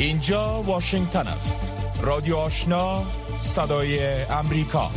اینجا 0.00 0.62
واشنگتن 0.62 1.26
است. 1.26 1.76
رادیو 2.02 2.36
آشنا 2.36 3.02
صدای 3.40 4.22
امریکا. 4.22 4.90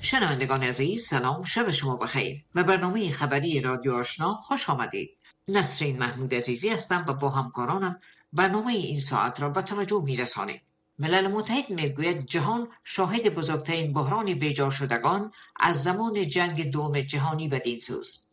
شنوندگان 0.00 0.62
عزیز 0.62 1.06
سلام 1.06 1.42
شب 1.42 1.70
شما 1.70 1.96
بخیر. 1.96 2.44
و 2.54 2.64
برنامه 2.64 3.12
خبری 3.12 3.60
رادیو 3.60 3.94
آشنا 3.94 4.34
خوش 4.34 4.70
آمدید. 4.70 5.10
نسرین 5.48 5.98
محمود 5.98 6.34
عزیزی 6.34 6.68
هستم 6.68 7.04
و 7.08 7.12
با 7.12 7.28
همکارانم 7.28 8.00
برنامه 8.32 8.72
این 8.72 9.00
ساعت 9.00 9.40
را 9.40 9.48
به 9.48 9.62
توجه 9.62 10.02
می 10.04 10.16
رسانیم. 10.16 10.60
ملل 10.98 11.26
متحد 11.26 11.70
می‌گوید 11.70 12.26
جهان 12.26 12.68
شاهد 12.84 13.34
بزرگترین 13.34 13.92
بحران 13.92 14.34
بیجار 14.34 14.70
شدگان 14.70 15.32
از 15.60 15.82
زمان 15.82 16.28
جنگ 16.28 16.70
دوم 16.70 17.00
جهانی 17.00 17.48
بدین 17.48 17.78
سوز 17.78 18.23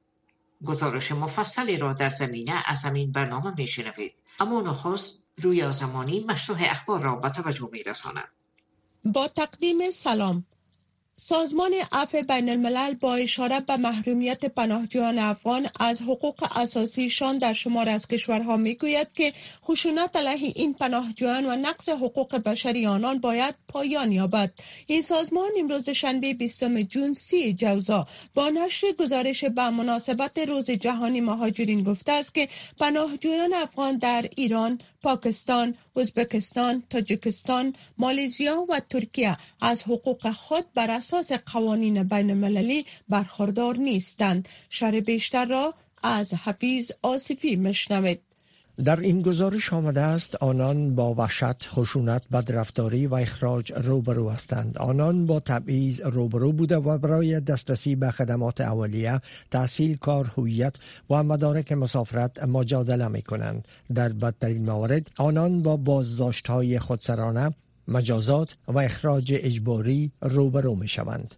گزارش 0.66 1.12
مفصلی 1.12 1.78
را 1.78 1.94
در 1.94 2.10
زمینه 2.10 2.64
از 2.66 2.84
همین 2.84 3.12
برنامه 3.12 3.54
میشنوید. 3.58 4.14
اما 4.40 4.62
نخست 4.62 5.24
روی 5.38 5.72
زمانی 5.72 6.26
مشروع 6.28 6.58
اخبار 6.62 7.00
را 7.02 7.16
به 7.16 7.30
توجه 7.30 7.70
میرساند. 7.72 8.28
با 9.06 9.28
تقدیم 9.28 9.90
سلام. 9.90 10.46
سازمان 11.24 11.74
عفو 11.92 12.22
بین 12.22 12.50
الملل 12.50 12.94
با 12.94 13.16
اشاره 13.16 13.60
به 13.60 13.78
محرومیت 13.78 14.46
پناهجویان 14.46 15.20
افغان 15.20 15.70
از 15.80 16.02
حقوق 16.02 16.58
اساسیشان 16.58 17.38
در 17.38 17.54
شمار 17.54 17.90
از 17.90 18.08
کشورها 18.08 18.58
می‌گوید 18.58 19.14
که 19.14 19.34
خشونت 19.66 20.16
علیه 20.16 20.52
این 20.56 20.74
پناهجویان 20.74 21.46
و 21.46 21.56
نقض 21.56 21.90
حقوق 21.90 22.36
بشری 22.36 22.86
آنان 22.86 23.20
باید 23.20 23.56
پایان 23.68 24.12
یابد. 24.12 24.52
این 24.88 25.02
سازمان 25.02 25.50
امروز 25.60 25.90
شنبه 25.90 26.34
20 26.34 26.64
جون 26.82 27.14
سی 27.14 27.54
جوزا 27.54 28.08
با 28.34 28.50
نشر 28.50 28.92
گزارش 28.92 29.44
به 29.44 29.70
مناسبت 29.70 30.38
روز 30.38 30.72
جهانی 30.72 31.22
مهاجرین 31.22 31.84
گفته 31.84 32.12
است 32.12 32.36
که 32.36 32.48
پناهجویان 32.80 33.54
افغان 33.54 33.98
در 33.98 34.26
ایران 34.36 34.80
پاکستان، 35.02 35.76
ازبکستان، 35.96 36.84
تاجیکستان، 36.90 37.76
مالیزیا 37.98 38.66
و 38.70 38.80
ترکیه 38.80 39.38
از 39.62 39.84
حقوق 39.84 40.32
خود 40.32 40.66
بر 40.74 40.92
اساس 40.92 41.32
قوانین 41.32 42.04
بین 42.04 42.30
المللی 42.32 42.86
برخوردار 43.10 43.78
نیستند. 43.78 44.50
شر 44.70 45.00
بیشتر 45.00 45.46
را 45.46 45.74
از 46.04 46.34
حفیظ 46.34 46.92
آصفی 47.02 47.56
مشنوید. 47.56 48.31
در 48.84 49.00
این 49.00 49.22
گزارش 49.22 49.74
آمده 49.74 50.02
است 50.02 50.36
آنان 50.36 50.96
با 50.96 51.14
وحشت 51.14 51.68
خشونت 51.68 52.24
بدرفتاری 52.32 53.08
و 53.08 53.16
اخراج 53.16 53.74
روبرو 53.74 54.30
هستند. 54.30 54.78
آنان 54.78 55.26
با 55.26 55.40
تبعیض 55.40 56.02
روبرو 56.02 56.52
بوده 56.52 56.78
و 56.78 56.98
برای 56.98 57.40
دسترسی 57.40 57.96
به 57.96 58.12
خدمات 58.12 58.62
اولیه 58.62 59.22
تحصیل 59.52 59.98
کار 59.98 60.32
هویت 60.38 60.76
و 61.10 61.24
مدارک 61.24 61.72
مسافرت 61.72 62.44
مجادله 62.44 63.08
می 63.08 63.22
کنند 63.22 63.68
در 63.96 64.10
بدترین 64.10 64.66
موارد 64.66 65.12
آنان 65.18 65.62
با 65.62 65.78
بازداشت 65.78 66.48
های 66.48 66.80
خودسرانه 66.80 67.56
مجازات 67.88 68.58
و 68.68 68.80
اخراج 68.80 69.34
اجباری 69.38 70.12
روبرو 70.22 70.76
می 70.76 70.88
شوند 70.88 71.36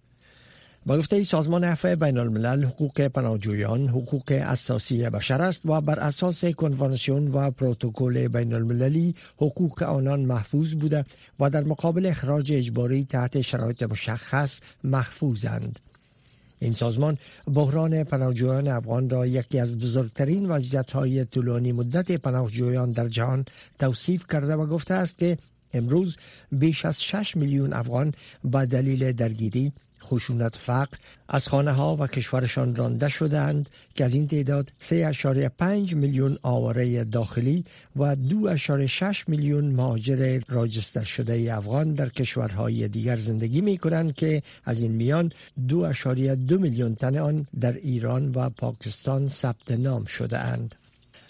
با 0.85 0.97
گفته 0.97 1.23
سازمان 1.23 1.63
عفو 1.63 1.95
بین 1.95 2.17
الملل 2.17 2.63
حقوق 2.63 3.01
پناهجویان 3.01 3.87
حقوق 3.87 4.23
اساسی 4.31 5.09
بشر 5.09 5.41
است 5.41 5.65
و 5.65 5.81
بر 5.81 5.99
اساس 5.99 6.45
کنوانسیون 6.45 7.27
و 7.27 7.51
پروتکل 7.51 8.27
بین 8.27 8.53
المللی 8.53 9.15
حقوق 9.37 9.83
آنان 9.83 10.19
محفوظ 10.19 10.73
بوده 10.73 11.05
و 11.39 11.49
در 11.49 11.63
مقابل 11.63 12.05
اخراج 12.05 12.51
اجباری 12.51 13.05
تحت 13.05 13.41
شرایط 13.41 13.83
مشخص 13.83 14.59
محفوظند. 14.83 15.79
این 16.59 16.73
سازمان 16.73 17.17
بحران 17.53 18.03
پناهجویان 18.03 18.67
افغان 18.67 19.09
را 19.09 19.25
یکی 19.25 19.59
از 19.59 19.77
بزرگترین 19.77 20.51
های 20.93 21.25
طولانی 21.25 21.71
مدت 21.71 22.11
پناهجویان 22.11 22.91
در 22.91 23.07
جهان 23.07 23.45
توصیف 23.79 24.27
کرده 24.27 24.55
و 24.55 24.66
گفته 24.66 24.93
است 24.93 25.17
که 25.17 25.38
امروز 25.73 26.17
بیش 26.51 26.85
از 26.85 27.03
6 27.03 27.38
میلیون 27.38 27.73
افغان 27.73 28.13
با 28.43 28.66
دلیل 28.66 29.11
درگیری 29.11 29.72
خشونت 30.03 30.56
فقر 30.56 30.97
از 31.30 31.47
خانه 31.47 31.72
ها 31.72 31.96
و 32.00 32.08
کشورشان 32.08 32.75
رانده 32.75 33.09
شدند 33.09 33.69
که 33.96 34.06
از 34.06 34.14
این 34.14 34.28
تعداد 34.28 34.72
3.5 34.81 35.94
میلیون 35.94 36.38
آواره 36.41 37.03
داخلی 37.03 37.66
و 37.96 38.16
2.6 38.16 39.28
میلیون 39.28 39.66
مهاجر 39.66 40.40
راجستر 40.50 41.03
شده 41.03 41.56
افغان 41.58 41.94
در 41.94 42.09
کشورهای 42.09 42.88
دیگر 42.88 43.16
زندگی 43.16 43.62
می 43.62 43.78
کنند 43.78 44.16
که 44.16 44.44
از 44.66 44.81
این 44.81 44.91
میان 44.91 45.31
2.2 45.69 46.52
میلیون 46.52 46.96
تن 46.96 47.18
آن 47.18 47.47
در 47.59 47.74
ایران 47.74 48.31
و 48.31 48.50
پاکستان 48.50 49.30
ثبت 49.30 49.72
نام 49.72 50.06
شده 50.06 50.38
اند. 50.40 50.75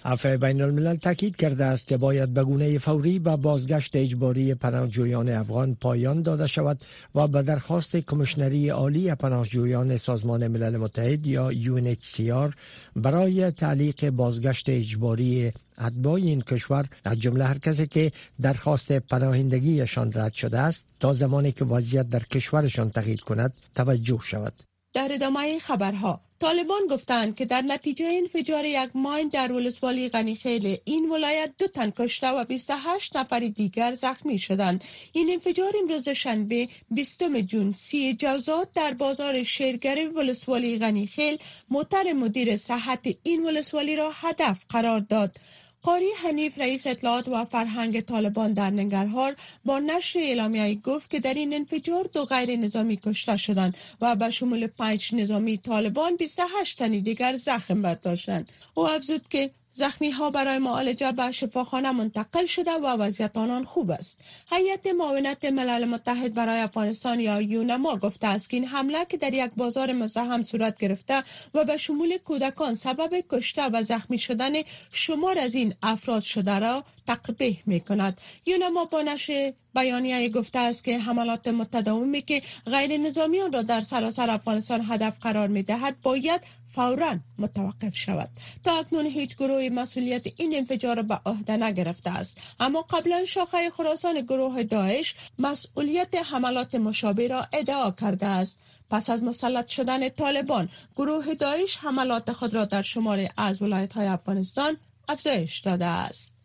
عفو 0.06 0.38
بین 0.38 0.62
الملل 0.62 0.96
تاکید 0.96 1.36
کرده 1.36 1.66
است 1.66 1.88
که 1.88 1.98
باید 1.98 2.34
به 2.34 2.44
گونه 2.44 2.78
فوری 2.78 3.20
و 3.20 3.38
بازگشت 3.38 3.96
اجباری 3.96 4.54
پناهجویان 4.54 5.30
افغان 5.30 5.76
پایان 5.76 6.22
داده 6.22 6.48
شود 6.48 6.82
و 7.16 7.28
به 7.28 7.42
درخواست 7.42 7.96
کمیشنری 7.96 8.70
عالی 8.70 9.16
پناهجویان 9.16 9.98
سازمان 9.98 10.48
ملل 10.48 10.78
متحد 10.78 11.28
یا 11.28 11.52
UNHCR 11.52 12.54
برای 12.96 13.52
تعلیق 13.52 14.10
بازگشت 14.10 14.70
اجباری 14.70 15.52
اتباع 15.78 16.14
این 16.14 16.42
کشور 16.42 16.86
از 17.06 17.20
جمله 17.20 17.46
هر 17.46 17.58
کسی 17.58 17.88
که 17.88 18.12
درخواست 18.42 18.92
پناهندگیشان 18.92 20.12
رد 20.16 20.34
شده 20.34 20.60
است 20.60 20.86
تا 21.00 21.14
زمانی 21.14 21.52
که 21.52 21.66
وضعیت 21.66 22.10
در 22.10 22.20
کشورشان 22.24 22.90
تغییر 22.90 23.22
کند 23.22 23.54
توجه 23.76 24.20
شود. 24.24 24.54
در 24.94 25.10
ادامه 25.12 25.60
خبرها 25.60 26.22
طالبان 26.44 26.88
گفتند 26.90 27.36
که 27.36 27.46
در 27.46 27.62
نتیجه 27.62 28.06
انفجار 28.12 28.66
یک 28.66 28.90
ماین 28.94 29.28
در 29.28 29.52
ولسوالی 29.52 30.10
غنیخیل 30.10 30.78
این 30.84 31.10
ولایت 31.10 31.52
دو 31.58 31.68
تن 31.68 31.94
کشته 31.98 32.28
و 32.30 32.44
28 32.44 33.18
نفر 33.18 33.40
دیگر 33.40 33.96
زخمی 33.96 34.40
شدند. 34.40 34.84
این 35.12 35.30
انفجار 35.30 35.74
امروز 35.82 36.10
شنبه 36.10 36.68
20 36.92 37.24
جون 37.24 37.72
سی 37.72 38.14
جوزات 38.14 38.68
در 38.74 38.94
بازار 38.94 39.44
شیرگر 39.44 40.10
ولسوالی 40.16 40.80
غنیخیل 40.80 41.38
موتر 41.70 42.14
مدیر 42.14 42.58
صحت 42.58 43.16
این 43.24 43.46
ولسوالی 43.46 43.96
را 43.96 44.12
هدف 44.14 44.66
قرار 44.70 45.00
داد. 45.00 45.38
قاری 45.84 46.10
حنیف 46.24 46.60
رئیس 46.60 46.88
اطلاعات 46.88 47.28
و 47.28 47.46
فرهنگ 47.46 48.02
طالبان 48.02 48.54
در 48.54 48.70
ننگرهار 48.70 49.36
با 49.66 49.80
نشر 49.80 50.20
اعلامیه 50.20 50.76
گفت 50.76 51.10
که 51.10 51.20
در 51.20 51.34
این 51.34 51.54
انفجار 51.54 52.10
دو 52.14 52.26
غیر 52.26 52.56
نظامی 52.56 52.98
کشته 52.98 53.38
شدند 53.38 53.78
و 54.02 54.16
به 54.16 54.30
شمول 54.30 54.68
پنج 54.68 55.16
نظامی 55.16 55.58
طالبان 55.58 56.16
28 56.16 56.78
تنی 56.78 57.02
دیگر 57.02 57.36
زخم 57.36 57.82
بد 57.82 58.02
داشتند 58.02 58.50
او 58.74 58.90
افزود 58.90 59.28
که 59.30 59.52
زخمی 59.76 60.12
ها 60.12 60.30
برای 60.30 60.58
معالجه 60.58 61.12
به 61.12 61.32
شفاخانه 61.32 61.92
منتقل 61.92 62.46
شده 62.46 62.72
و 62.72 62.88
وضعیت 62.88 63.38
آنان 63.38 63.64
خوب 63.64 63.92
است. 63.92 64.24
هیئت 64.52 64.88
معاونت 64.88 65.46
ملل 65.46 65.86
متحد 65.86 66.34
برای 66.34 66.60
افغانستان 66.60 67.20
یا 67.20 67.42
یونما 67.42 67.98
گفته 67.98 68.28
است 68.28 68.50
که 68.50 68.58
این 68.58 68.66
حمله 68.66 69.06
که 69.06 69.18
در 69.18 69.34
یک 69.34 69.52
بازار 69.58 69.94
مزاحم 69.94 70.44
صورت 70.44 70.78
گرفته 70.78 71.24
و 71.54 71.64
به 71.64 71.78
شمول 71.78 72.18
کودکان 72.18 72.74
سبب 72.74 73.24
کشته 73.30 73.64
و 73.64 73.84
زخمی 73.84 74.18
شدن 74.18 74.54
شمار 74.92 75.40
از 75.40 75.56
این 75.56 75.74
افراد 75.84 76.22
شده 76.24 76.60
را 76.60 76.84
تقبیح 77.08 77.64
می 77.66 77.80
کند. 77.80 78.18
یونما 78.46 78.86
با 78.86 79.02
نشر 79.02 79.54
بیانیه 79.76 80.30
گفته 80.30 80.60
است 80.60 80.84
که 80.84 81.00
حملات 81.00 81.48
متداومی 81.48 82.22
که 82.22 82.42
غیر 82.66 82.98
نظامیان 82.98 83.54
را 83.54 83.62
در 83.62 83.82
سراسر 83.82 84.30
افغانستان 84.30 84.86
هدف 84.90 85.20
قرار 85.22 85.48
می 85.48 85.64
دهد 85.64 86.02
باید 86.02 86.42
فورا 86.76 87.20
متوقف 87.38 87.96
شود. 87.96 88.30
تا 88.64 88.80
اکنون 88.80 89.06
هیچ 89.06 89.36
گروه 89.38 89.70
مسئولیت 89.70 90.24
این 90.38 90.56
انفجار 90.56 91.02
به 91.02 91.20
عهده 91.26 91.58
نگرفته 91.58 92.10
است. 92.10 92.38
اما 92.60 92.82
قبلا 92.82 93.26
شاخه 93.26 93.70
خراسان 93.70 94.22
گروه 94.22 94.64
داعش 94.64 95.16
مسئولیت 95.40 96.16
حملات 96.16 96.76
مشابه 96.76 97.28
را 97.28 97.48
ادعا 97.54 97.92
کرده 97.92 98.26
است. 98.26 98.60
پس 98.90 99.10
از 99.10 99.24
مسلط 99.24 99.68
شدن 99.68 100.10
طالبان 100.10 100.70
گروه 100.96 101.34
داعش 101.34 101.78
حملات 101.78 102.32
خود 102.32 102.54
را 102.54 102.66
در 102.66 102.82
شمار 102.82 103.30
از 103.38 103.62
ولایت 103.62 103.94
های 103.94 104.08
افغانستان 104.08 104.78
افزایش 105.08 105.60
داده 105.60 105.86
است. 105.86 106.43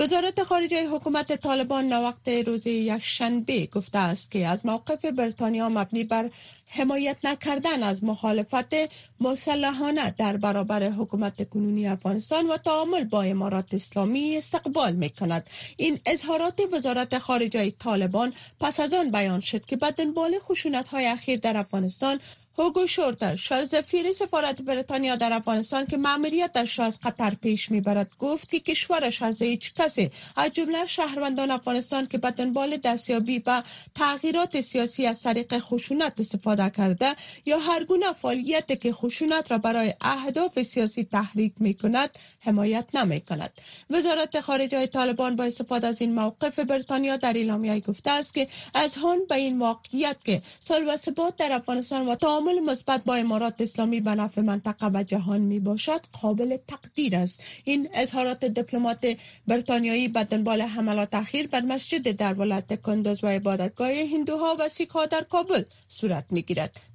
وزارت 0.00 0.42
خارجه 0.42 0.88
حکومت 0.88 1.32
طالبان 1.32 1.92
وقت 1.92 2.28
روز 2.28 2.66
یک 2.66 3.02
شنبه 3.02 3.66
گفته 3.66 3.98
است 3.98 4.30
که 4.30 4.46
از 4.46 4.66
موقف 4.66 5.04
بریتانیا 5.04 5.68
مبنی 5.68 6.04
بر 6.04 6.30
حمایت 6.66 7.16
نکردن 7.24 7.82
از 7.82 8.04
مخالفت 8.04 8.74
مسلحانه 9.20 10.10
در 10.10 10.36
برابر 10.36 10.82
حکومت 10.88 11.48
کنونی 11.50 11.88
افغانستان 11.88 12.46
و 12.46 12.56
تعامل 12.56 13.04
با 13.04 13.22
امارات 13.22 13.74
اسلامی 13.74 14.36
استقبال 14.36 14.92
می 14.92 15.10
کند. 15.10 15.46
این 15.76 16.00
اظهارات 16.06 16.60
وزارت 16.72 17.18
خارجه 17.18 17.70
طالبان 17.70 18.32
پس 18.60 18.80
از 18.80 18.94
آن 18.94 19.10
بیان 19.10 19.40
شد 19.40 19.64
که 19.64 19.76
به 19.76 19.90
دنبال 19.90 20.38
خشونت 20.38 20.88
های 20.88 21.06
اخیر 21.06 21.38
در 21.38 21.56
افغانستان 21.56 22.20
هوگو 22.58 22.86
شورتر. 22.86 23.36
شارزفیری 23.36 24.12
سفارت 24.12 24.62
بریتانیا 24.62 25.16
در 25.16 25.32
افغانستان 25.32 25.86
که 25.86 25.96
مأموریتش 25.96 26.78
را 26.78 26.84
از 26.84 27.00
قطر 27.00 27.34
پیش 27.34 27.70
می‌برد 27.70 28.10
گفت 28.18 28.50
که 28.50 28.60
کشورش 28.60 29.22
از 29.22 29.42
هیچ 29.42 29.74
کسی 29.74 30.10
از 30.36 30.50
جمله 30.50 30.86
شهروندان 30.86 31.50
افغانستان 31.50 32.06
که 32.06 32.18
به 32.18 32.30
دنبال 32.30 32.76
دستیابی 32.76 33.38
به 33.38 33.62
تغییرات 33.94 34.60
سیاسی 34.60 35.06
از 35.06 35.22
طریق 35.22 35.58
خشونت 35.58 36.20
استفاده 36.20 36.70
کرده 36.70 37.16
یا 37.46 37.58
هر 37.58 37.84
گونه 37.84 38.12
فعالیتی 38.12 38.76
که 38.76 38.92
خشونت 38.92 39.50
را 39.50 39.58
برای 39.58 39.94
اهداف 40.00 40.62
سیاسی 40.62 41.04
تحریک 41.04 41.52
می 41.58 41.74
کند 41.74 42.10
حمایت 42.40 42.84
نمی 42.94 43.20
کند 43.20 43.50
وزارت 43.90 44.40
خارجه 44.40 44.86
طالبان 44.86 45.36
با 45.36 45.44
استفاده 45.44 45.86
از 45.86 46.00
این 46.00 46.14
موقف 46.14 46.58
بریتانیا 46.58 47.16
در 47.16 47.36
اعلامیه 47.36 47.80
گفته 47.80 48.10
است 48.10 48.34
که 48.34 48.48
از 48.74 48.96
هان 48.96 49.18
به 49.28 49.34
این 49.34 49.58
واقعیت 49.58 50.16
که 50.24 50.42
سال 50.58 50.88
و 50.88 50.96
ثبات 50.96 51.36
در 51.36 51.52
افغانستان 51.52 52.08
و 52.08 52.14
تعامل 52.40 52.60
مثبت 52.60 53.04
با 53.04 53.14
امارات 53.14 53.54
اسلامی 53.60 54.00
به 54.00 54.10
نفع 54.10 54.40
منطقه 54.40 54.86
و 54.94 55.02
جهان 55.02 55.40
می 55.40 55.60
باشد 55.60 56.00
قابل 56.22 56.56
تقدیر 56.56 57.16
است. 57.16 57.42
این 57.64 57.88
اظهارات 57.94 58.44
دیپلمات 58.44 59.16
بریتانیایی 59.46 60.08
به 60.08 60.24
دنبال 60.24 60.62
حملات 60.62 61.14
اخیر 61.14 61.46
بر 61.46 61.60
مسجد 61.60 62.16
در 62.16 62.34
ولایت 62.34 62.80
کندوز 62.82 63.24
و 63.24 63.26
عبادتگاه 63.26 63.90
هندوها 63.90 64.56
و 64.58 64.68
سیک 64.68 64.88
ها 64.88 65.06
در 65.06 65.22
کابل 65.22 65.62
صورت 65.88 66.24
می 66.30 66.42
گیرد. 66.42 66.89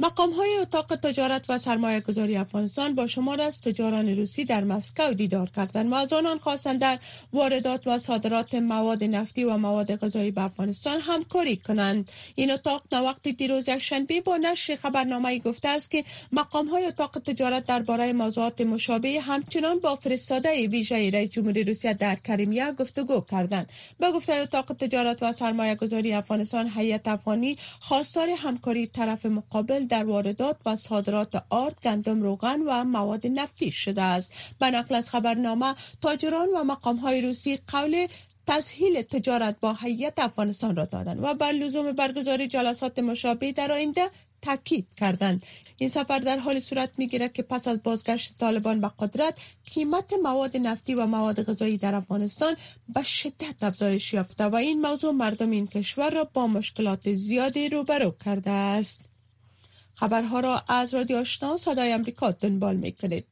مقام 0.00 0.30
های 0.30 0.56
اتاق 0.60 0.96
تجارت 0.96 1.44
و 1.48 1.58
سرمایه 1.58 2.00
گذاری 2.00 2.36
افغانستان 2.36 2.94
با 2.94 3.06
شمار 3.06 3.40
از 3.40 3.60
تجاران 3.60 4.16
روسی 4.16 4.44
در 4.44 4.64
مسکو 4.64 5.12
دیدار 5.12 5.50
کردند. 5.56 5.92
و 5.92 5.94
از 5.94 6.12
آنان 6.12 6.38
خواستند 6.38 6.80
در 6.80 6.98
واردات 7.32 7.86
و 7.86 7.98
صادرات 7.98 8.54
مواد 8.54 9.04
نفتی 9.04 9.44
و 9.44 9.56
مواد 9.56 9.96
غذایی 9.96 10.30
به 10.30 10.42
افغانستان 10.42 11.00
همکاری 11.00 11.56
کنند. 11.56 12.10
این 12.34 12.50
اتاق 12.50 12.82
وقتی 12.92 13.32
دیروز 13.32 13.70
شنبه 13.70 14.20
با 14.20 14.36
نشر 14.36 14.76
خبرنامه 14.76 15.38
گفته 15.38 15.68
است 15.68 15.90
که 15.90 16.04
مقام 16.32 16.68
های 16.68 16.86
اتاق 16.86 17.18
تجارت 17.18 17.66
درباره 17.66 18.12
موضوعات 18.12 18.60
مشابه 18.60 19.20
همچنان 19.20 19.78
با 19.78 19.96
فرستاده 19.96 20.68
ویژه 20.68 21.10
رئیس 21.10 21.30
جمهوری 21.30 21.64
روسیه 21.64 21.94
در 21.94 22.14
کریمیا 22.14 22.72
گفتگو 22.72 23.20
کردند. 23.20 23.72
به 23.98 24.12
گفته 24.12 24.32
اتاق 24.34 24.72
تجارت 24.72 25.22
و 25.22 25.32
سرمایه 25.32 25.74
گذاری 25.74 26.12
افغانستان 26.12 26.70
هیئت 26.76 27.08
افغانی 27.08 27.56
خواستار 27.80 28.28
همکاری 28.28 28.86
طرف 28.86 29.26
مقابل 29.26 29.85
در 29.86 30.04
واردات 30.04 30.56
و 30.66 30.76
صادرات 30.76 31.42
آرد، 31.50 31.80
گندم 31.82 32.22
روغن 32.22 32.60
و 32.60 32.84
مواد 32.84 33.26
نفتی 33.26 33.72
شده 33.72 34.02
است. 34.02 34.32
به 34.58 34.70
نقل 34.70 34.94
از 34.94 35.10
خبرنامه 35.10 35.74
تاجران 36.02 36.48
و 36.48 36.64
مقام 36.64 36.96
های 36.96 37.20
روسی 37.20 37.58
قول 37.68 38.06
تسهیل 38.46 39.02
تجارت 39.02 39.60
با 39.60 39.72
هیئت 39.72 40.18
افغانستان 40.18 40.76
را 40.76 40.84
دادند 40.84 41.24
و 41.24 41.34
بر 41.34 41.52
لزوم 41.52 41.92
برگزاری 41.92 42.48
جلسات 42.48 42.98
مشابه 42.98 43.52
در 43.52 43.72
آینده 43.72 44.10
تاکید 44.42 44.86
کردند 44.96 45.42
این 45.76 45.88
سفر 45.88 46.18
در 46.18 46.38
حال 46.38 46.58
صورت 46.58 46.90
می‌گیرد 46.98 47.32
که 47.32 47.42
پس 47.42 47.68
از 47.68 47.82
بازگشت 47.82 48.36
طالبان 48.38 48.80
به 48.80 48.90
قدرت 48.98 49.38
قیمت 49.74 50.12
مواد 50.22 50.56
نفتی 50.56 50.94
و 50.94 51.06
مواد 51.06 51.42
غذایی 51.42 51.78
در 51.78 51.94
افغانستان 51.94 52.56
به 52.88 53.02
شدت 53.02 53.62
افزایش 53.62 54.14
یافته 54.14 54.44
و 54.44 54.54
این 54.54 54.80
موضوع 54.80 55.12
مردم 55.12 55.50
این 55.50 55.66
کشور 55.66 56.10
را 56.10 56.24
با 56.24 56.46
مشکلات 56.46 57.12
زیادی 57.12 57.68
روبرو 57.68 58.14
کرده 58.24 58.50
است 58.50 59.05
خبرها 59.96 60.40
را 60.40 60.62
از 60.68 60.94
رادیو 60.94 61.16
آشنا 61.16 61.56
صدای 61.56 61.92
امریکا 61.92 62.30
دنبال 62.30 62.76
می‌کنید. 62.76 63.26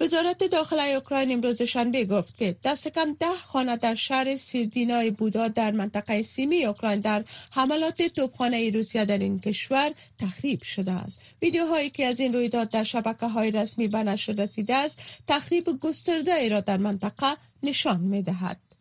وزارت 0.00 0.44
داخله 0.44 0.82
اوکراین 0.82 1.32
امروز 1.32 1.62
شنبه 1.62 2.04
گفت 2.04 2.36
که 2.36 2.56
دست 2.64 2.88
کم 2.88 3.16
ده 3.20 3.34
خانه 3.46 3.76
در 3.76 3.94
شهر 3.94 4.36
سیردینای 4.36 5.10
بودا 5.10 5.48
در 5.48 5.70
منطقه 5.70 6.22
سیمی 6.22 6.64
اوکراین 6.64 7.00
در 7.00 7.24
حملات 7.50 8.02
توپخانه 8.02 8.70
روسیه 8.70 9.04
در 9.04 9.18
این 9.18 9.40
کشور 9.40 9.92
تخریب 10.18 10.62
شده 10.62 10.92
است. 10.92 11.20
ویدیوهایی 11.42 11.90
که 11.90 12.06
از 12.06 12.20
این 12.20 12.32
رویداد 12.32 12.70
در 12.70 12.84
شبکه 12.84 13.26
های 13.26 13.50
رسمی 13.50 13.88
به 13.88 14.02
نشر 14.02 14.32
رسیده 14.32 14.74
است 14.74 15.00
تخریب 15.28 15.78
گسترده 15.80 16.34
ای 16.34 16.48
را 16.48 16.60
در 16.60 16.76
منطقه 16.76 17.36
نشان 17.62 18.00
می 18.00 18.22
دهد 18.22 18.71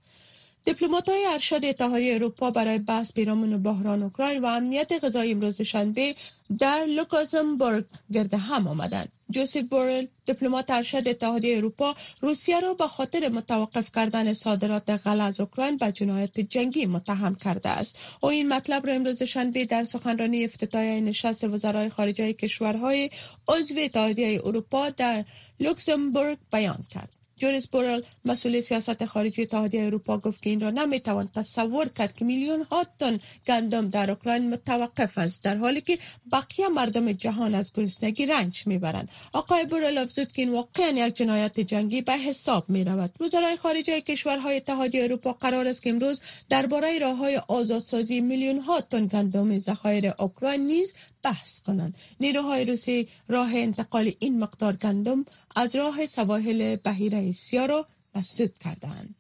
دیپلمات 0.66 1.10
های 1.10 1.26
ارشد 1.26 1.66
اتحادیه 1.66 2.16
اروپا 2.16 2.52
برای 2.52 2.78
بحث 2.78 3.14
پیرامون 3.14 3.64
بحران 3.64 4.04
اوکراین 4.04 4.42
و 4.42 4.46
امنیت 4.46 5.04
غذایی 5.04 5.32
امروز 5.32 5.62
شنبه 5.62 6.16
در 6.60 6.86
لوکزامبورگ 6.86 7.86
گرد 8.12 8.34
هم 8.34 8.68
آمدند. 8.68 9.12
جوزف 9.30 9.58
بورل 9.58 10.06
دیپلمات 10.26 10.70
ارشد 10.70 11.08
اتحادیه 11.08 11.58
اروپا 11.58 11.96
روسیه 12.22 12.60
را 12.60 12.74
به 12.74 12.88
خاطر 12.88 13.30
متوقف 13.30 13.92
کردن 13.96 14.34
صادرات 14.34 14.90
غله 14.90 15.24
از 15.24 15.40
اوکراین 15.40 15.78
به 15.78 15.92
جنایت 15.92 16.40
جنگی 16.40 16.86
متهم 16.86 17.36
کرده 17.36 17.70
است. 17.70 17.98
او 18.22 18.30
این 18.30 18.54
مطلب 18.54 18.88
را 18.88 18.94
امروز 18.94 19.24
شنبه 19.24 19.66
در 19.66 19.84
سخنرانی 19.84 20.46
افتتاحیه 20.46 21.02
نشست 21.02 21.44
وزرای 21.44 21.90
خارجه 21.90 22.34
کشورهای 22.34 23.10
عضو 23.48 23.76
اتحادیه 23.78 24.42
اروپا 24.46 24.90
در 24.90 25.26
لوکزامبورگ 25.60 26.38
بیان 26.52 26.86
کرد. 26.90 27.21
جوزف 27.42 27.68
بورل 27.68 28.02
مسئول 28.26 28.60
سیاست 28.60 29.06
خارجی 29.06 29.42
اتحادیه 29.42 29.84
اروپا 29.84 30.18
گفت 30.18 30.42
که 30.42 30.50
این 30.50 30.62
را 30.62 30.70
نمی‌توان 30.70 31.30
تصور 31.36 31.88
کرد 31.88 32.16
که 32.16 32.26
میلیون 32.26 32.64
ها 32.64 32.86
تن 33.00 33.20
گندم 33.48 33.90
در 33.90 34.12
اوکراین 34.12 34.50
متوقف 34.54 35.18
است 35.18 35.44
در 35.44 35.58
حالی 35.58 35.82
که 35.82 35.98
بقیه 36.32 36.68
مردم 36.68 37.12
جهان 37.12 37.56
از 37.56 37.74
گرسنگی 37.74 38.26
رنج 38.26 38.68
می‌برند. 38.68 39.10
آقای 39.34 39.66
بورل 39.66 39.98
افزود 39.98 40.32
که 40.32 40.42
این 40.42 40.52
واقعا 40.52 40.88
یک 40.88 41.16
جنایت 41.16 41.60
جنگی 41.60 42.02
به 42.02 42.14
حساب 42.14 42.70
می 42.70 42.84
رود 42.84 43.12
وزرای 43.20 43.58
خارجه 43.58 44.02
کشورهای 44.02 44.56
اتحادیه 44.58 45.04
اروپا 45.04 45.34
قرار 45.34 45.68
است 45.68 45.84
که 45.84 45.90
امروز 45.90 46.22
درباره 46.50 47.00
راههای 47.00 47.42
آزادسازی 47.48 48.22
میلیون 48.22 48.60
ها 48.60 48.82
تن 48.82 49.08
گندم 49.08 49.58
ذخایر 49.58 50.14
اوکراین 50.20 50.68
نیز 50.68 50.96
بحث 51.24 51.62
کنند 51.62 51.98
نیروهای 52.20 52.66
روسی 52.66 53.08
راه 53.28 53.52
انتقال 53.56 54.12
این 54.20 54.40
مقدار 54.40 54.76
گندم 54.76 55.26
از 55.56 55.76
راه 55.76 56.06
سواحل 56.06 56.76
بحیره 56.76 57.32
سیا 57.32 57.66
را 57.66 57.88
مسدود 58.16 58.58
کردند 58.58 59.16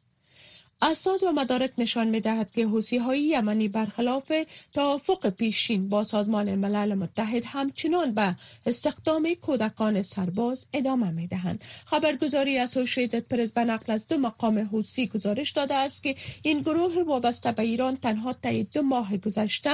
اسناد 0.83 1.23
و 1.23 1.31
مدارک 1.31 1.71
نشان 1.77 2.07
می 2.07 2.19
دهد 2.19 2.51
که 2.51 2.65
حوسی 2.65 2.97
های 2.97 3.21
یمنی 3.21 3.67
برخلاف 3.67 4.31
توافق 4.73 5.29
پیشین 5.29 5.89
با 5.89 6.03
سازمان 6.03 6.55
ملل 6.55 6.93
متحد 6.95 7.43
همچنان 7.45 8.13
به 8.13 8.35
استخدام 8.65 9.33
کودکان 9.41 10.01
سرباز 10.01 10.65
ادامه 10.73 11.11
می 11.11 11.27
دهند. 11.27 11.63
خبرگزاری 11.85 12.57
اسوسییتد 12.57 13.19
پرس 13.19 13.51
به 13.51 13.63
نقل 13.63 13.93
از 13.93 14.07
دو 14.07 14.17
مقام 14.17 14.59
حوسی 14.59 15.07
گزارش 15.07 15.51
داده 15.51 15.75
است 15.75 16.03
که 16.03 16.15
این 16.41 16.61
گروه 16.61 17.03
وابسته 17.03 17.51
به 17.51 17.63
ایران 17.63 17.97
تنها 17.97 18.33
طی 18.33 18.63
دو 18.63 18.81
ماه 18.81 19.17
گذشته 19.17 19.71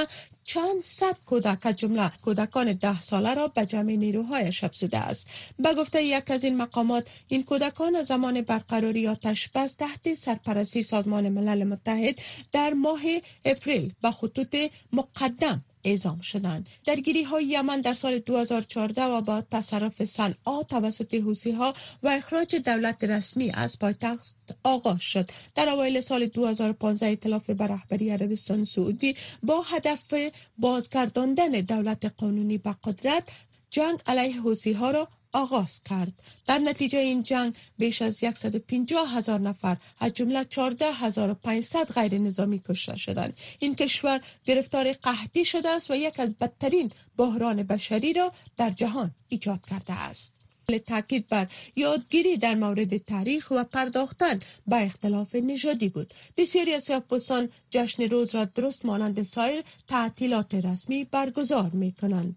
چند 0.48 0.84
صد 0.84 1.16
کودک 1.26 1.76
جمله 1.76 2.12
کودکان 2.24 2.72
ده 2.72 3.00
ساله 3.00 3.34
را 3.34 3.48
به 3.48 3.66
جمع 3.66 3.92
نیروهایش 3.92 4.64
افزوده 4.64 4.98
است. 4.98 5.30
به 5.58 5.74
گفته 5.74 6.02
یک 6.02 6.30
از 6.30 6.44
این 6.44 6.56
مقامات 6.56 7.06
این 7.28 7.42
کودکان 7.44 8.02
زمان 8.02 8.40
برقراری 8.40 9.08
آتش 9.08 9.48
بس 9.48 9.74
تحت 9.74 10.14
سرپرستی 10.14 10.82
سازمان 10.82 11.28
ملل 11.28 11.64
متحد 11.64 12.18
در 12.52 12.72
ماه 12.72 13.00
اپریل 13.44 13.92
به 14.02 14.10
خطوط 14.10 14.56
مقدم 14.92 15.64
اعزام 15.84 16.20
شدند. 16.20 16.66
درگیری 16.84 17.22
های 17.22 17.44
یمن 17.44 17.80
در 17.80 17.94
سال 17.94 18.18
2014 18.18 19.04
و 19.04 19.20
با 19.20 19.40
تصرف 19.40 20.04
صنعا 20.04 20.62
توسط 20.62 21.14
حوسی 21.14 21.50
ها 21.50 21.74
و 22.02 22.08
اخراج 22.08 22.56
دولت 22.56 23.04
رسمی 23.04 23.50
از 23.50 23.78
پایتخت 23.78 24.36
آغاز 24.62 25.00
شد. 25.00 25.30
در 25.54 25.68
اوایل 25.68 26.00
سال 26.00 26.26
2015 26.26 27.06
ائتلاف 27.06 27.50
بر 27.50 27.66
رهبری 27.66 28.10
عربستان 28.10 28.64
سعودی 28.64 29.16
با 29.42 29.62
هدف 29.62 30.14
بازگرداندن 30.58 31.50
دولت 31.50 32.04
قانونی 32.16 32.58
به 32.58 32.74
قدرت 32.84 33.28
جنگ 33.70 33.98
علیه 34.06 34.40
حوسی 34.40 34.72
ها 34.72 34.90
را 34.90 35.08
آغاز 35.32 35.80
کرد. 35.82 36.12
در 36.46 36.58
نتیجه 36.58 36.98
این 36.98 37.22
جنگ 37.22 37.54
بیش 37.78 38.02
از 38.02 38.16
150 38.16 39.16
هزار 39.16 39.40
نفر 39.40 39.76
از 40.00 40.12
جمله 40.12 40.44
14500 40.44 41.92
غیر 41.92 42.18
نظامی 42.18 42.62
کشته 42.68 42.96
شدند. 42.96 43.36
این 43.58 43.74
کشور 43.74 44.20
گرفتار 44.44 44.92
قحطی 44.92 45.44
شده 45.44 45.68
است 45.68 45.90
و 45.90 45.96
یک 45.96 46.20
از 46.20 46.34
بدترین 46.34 46.92
بحران 47.16 47.62
بشری 47.62 48.12
را 48.12 48.32
در 48.56 48.70
جهان 48.70 49.10
ایجاد 49.28 49.60
کرده 49.70 49.92
است. 49.94 50.38
تاکید 50.86 51.28
بر 51.28 51.46
یادگیری 51.76 52.36
در 52.36 52.54
مورد 52.54 52.96
تاریخ 52.96 53.50
و 53.50 53.64
پرداختن 53.64 54.40
به 54.66 54.84
اختلاف 54.84 55.34
نژادی 55.34 55.88
بود. 55.88 56.14
بسیاری 56.36 56.74
از 56.74 56.84
سیاه‌پوستان 56.84 57.48
جشن 57.70 58.02
روز 58.02 58.34
را 58.34 58.44
درست 58.44 58.84
مانند 58.84 59.22
سایر 59.22 59.64
تعطیلات 59.88 60.54
رسمی 60.54 61.04
برگزار 61.04 61.70
می 61.70 61.92
کنند 61.92 62.36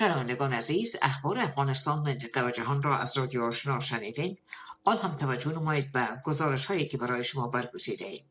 شنوندگان 0.00 0.52
عزیز 0.52 0.96
اخبار 1.02 1.38
افغانستان 1.38 1.98
منطقه 1.98 2.46
و 2.46 2.50
جهان 2.50 2.82
را 2.82 2.98
از 2.98 3.18
رادیو 3.18 3.42
آشنا 3.42 3.80
شنیدین. 3.80 4.36
آل 4.84 4.96
هم 4.96 5.14
توجه 5.14 5.52
نمایید 5.52 5.92
به 5.92 6.08
گزارش 6.24 6.66
هایی 6.66 6.88
که 6.88 6.98
برای 6.98 7.24
شما 7.24 7.48
برگزیده 7.48 8.04
ایم. 8.06 8.24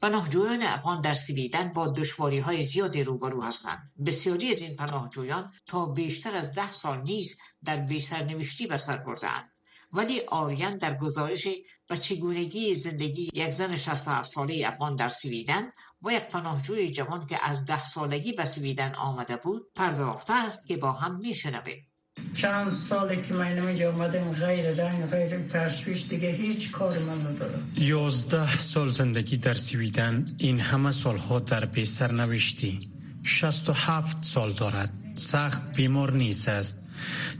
پناهجویان 0.00 0.62
افغان 0.62 1.00
در 1.00 1.12
سویدن 1.12 1.72
با 1.72 1.88
دشواری 1.88 2.38
های 2.38 2.64
زیادی 2.64 3.04
روبرو 3.04 3.42
هستند. 3.42 3.92
بسیاری 4.06 4.50
از 4.50 4.60
این 4.60 4.76
پناهجویان 4.76 5.52
تا 5.66 5.86
بیشتر 5.86 6.34
از 6.34 6.52
ده 6.52 6.72
سال 6.72 7.02
نیز 7.02 7.40
در 7.64 7.76
بیسرنوشتی 7.76 8.66
به 8.66 8.76
سر 8.76 8.96
بردهاند. 8.96 9.52
ولی 9.92 10.20
آریان 10.20 10.76
در 10.76 10.98
گزارش 10.98 11.48
و 11.90 11.96
چگونگی 11.96 12.74
زندگی 12.74 13.30
یک 13.34 13.50
زن 13.50 13.76
67 13.76 14.28
ساله 14.28 14.62
افغان 14.66 14.96
در 14.96 15.08
سویدن 15.08 15.72
و 16.06 16.10
یک 16.10 16.22
پناهجوی 16.22 16.90
جوان 16.90 17.26
که 17.26 17.38
از 17.42 17.64
ده 17.64 17.84
سالگی 17.84 18.32
به 18.32 18.44
سویدن 18.44 18.94
آمده 18.94 19.36
بود 19.36 19.62
پرداخته 19.74 20.32
است 20.32 20.66
که 20.66 20.76
با 20.76 20.92
هم 20.92 21.16
میشنویم. 21.16 21.86
چند 22.34 22.72
ساله 22.72 23.22
که 23.22 23.34
من 23.34 23.58
اینجا 23.58 23.92
آمدم 23.92 24.32
غیر 24.32 24.70
رنگ 24.70 25.06
غیر 25.06 25.48
تشویش 25.48 26.06
دیگه 26.08 26.30
هیچ 26.30 26.70
کار 26.70 26.98
من 26.98 27.20
ندارم. 27.20 27.72
یازده 27.76 28.56
سال 28.56 28.88
زندگی 28.88 29.36
در 29.36 29.54
سویدن 29.54 30.36
این 30.38 30.60
همه 30.60 30.92
سالها 30.92 31.38
در 31.38 31.64
بیسر 31.64 32.12
نوشتی. 32.12 32.90
شست 33.22 33.70
و 33.70 33.72
هفت 33.72 34.24
سال 34.24 34.52
دارد. 34.52 34.92
سخت 35.14 35.76
بیمار 35.76 36.12
نیست 36.12 36.48
است. 36.48 36.78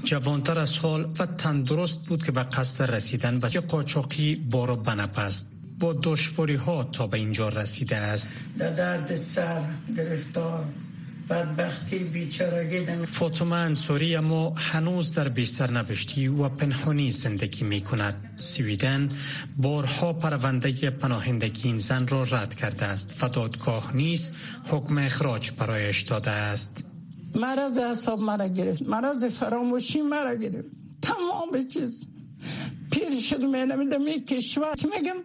جوانتر 0.05 0.59
از 0.59 0.79
حال 0.79 1.13
و 1.19 1.27
تندرست 1.27 2.03
بود 2.03 2.25
که 2.25 2.33
به 2.33 2.43
قصد 2.43 2.95
رسیدن 2.95 3.39
به 3.39 3.49
قاچاقی 3.49 4.37
بارو 4.37 4.77
بنپ 4.77 5.19
است 5.19 5.56
با 5.79 5.93
دشواری 6.03 6.55
ها 6.55 6.85
تا 6.85 7.07
به 7.07 7.19
اینجا 7.19 7.49
رسیده 7.49 7.97
است. 7.97 8.29
در 8.59 8.71
درد 8.71 9.15
سر 9.15 9.63
گرفتار 9.97 10.65
بدبختی 11.31 11.99
بیچارگی 11.99 13.07
فاطمه 13.07 13.57
انصاری 13.57 14.17
اما 14.17 14.55
هنوز 14.57 15.15
در 15.15 15.71
نوشتی 15.71 16.29
و 16.29 16.49
پنهانی 16.49 17.11
زندگی 17.11 17.65
می 17.65 17.81
کند 17.81 18.35
سویدن 18.37 19.11
بارها 19.57 20.13
پرونده 20.13 20.91
پناهندگی 20.91 21.69
این 21.69 21.79
زن 21.79 22.07
را 22.07 22.23
رد 22.23 22.55
کرده 22.55 22.85
است 22.85 23.25
و 23.25 23.29
دادگاه 23.29 23.97
نیز 23.97 24.31
حکم 24.69 24.99
اخراج 24.99 25.51
برایش 25.51 26.03
داده 26.03 26.31
است. 26.31 26.85
مرض 27.35 27.79
حساب 27.79 28.21
مرا 28.21 28.49
گرفت. 28.49 28.83
مرض 28.83 29.25
فراموشی 29.25 30.01
مرا 30.01 30.35
گرفت. 30.35 30.69
تمام 31.03 31.69
چیز 31.69 32.07
پیر 32.91 33.21
شد 33.21 33.43
می 33.43 33.59
نمیدم 33.59 34.25
کشور. 34.29 34.75
که 34.77 34.89
میگم 34.97 35.17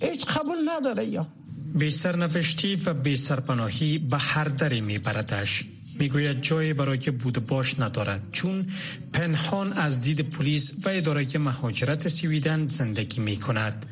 هیچ 0.00 0.26
قبول 0.26 0.56
نداره 0.68 1.04
یا. 1.04 1.26
بی 1.74 1.90
سرنوشتی 1.90 2.76
و 2.76 2.94
بی 2.94 3.16
سرپناهی 3.16 3.98
به 3.98 4.18
هر 4.18 4.44
دری 4.44 4.80
می 4.80 4.98
بردش. 4.98 5.64
می‌گوید 5.98 6.40
جای 6.42 6.72
برای 6.74 7.10
بود 7.10 7.46
باش 7.46 7.80
ندارد. 7.80 8.22
چون 8.32 8.66
پنهان 9.12 9.72
از 9.72 10.00
دید 10.00 10.20
پلیس 10.20 10.72
و 10.84 10.88
اداره 10.88 11.38
مهاجرت 11.38 12.08
سویدن 12.08 12.68
زندگی 12.68 13.20
می 13.20 13.36
کند. 13.36 13.86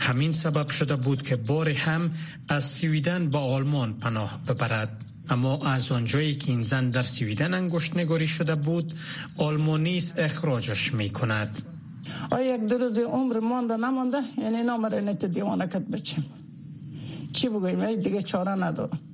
همین 0.00 0.32
سبب 0.32 0.68
شده 0.68 0.96
بود 0.96 1.22
که 1.22 1.36
بار 1.36 1.68
هم 1.68 2.14
از 2.48 2.64
سویدن 2.64 3.30
به 3.30 3.38
آلمان 3.38 3.92
پناه 3.92 4.40
ببرد. 4.48 5.04
اما 5.28 5.66
از 5.66 5.92
آنجایی 5.92 6.34
که 6.34 6.50
این 6.50 6.62
زن 6.62 6.90
در 6.90 7.02
سویدن 7.02 7.54
انگشت 7.54 7.96
نگاری 7.96 8.28
شده 8.28 8.54
بود 8.54 8.92
آلمانیس 9.36 10.12
اخراجش 10.16 10.94
می 10.94 11.10
کند. 11.10 11.71
آیا 12.30 12.54
یک 12.54 12.60
دو 12.60 12.78
روز 12.78 12.98
عمر 12.98 13.40
مانده 13.40 13.76
نمانده؟ 13.76 14.22
یعنی 14.38 14.62
نامره 14.62 15.00
نیت 15.00 15.24
دیوانه 15.24 15.66
کت 15.66 15.82
بچیم. 15.82 16.24
چی 17.32 17.48
بگویم؟ 17.48 17.94
دیگه 17.94 18.22
چاره 18.22 18.52
ندارم. 18.52 19.11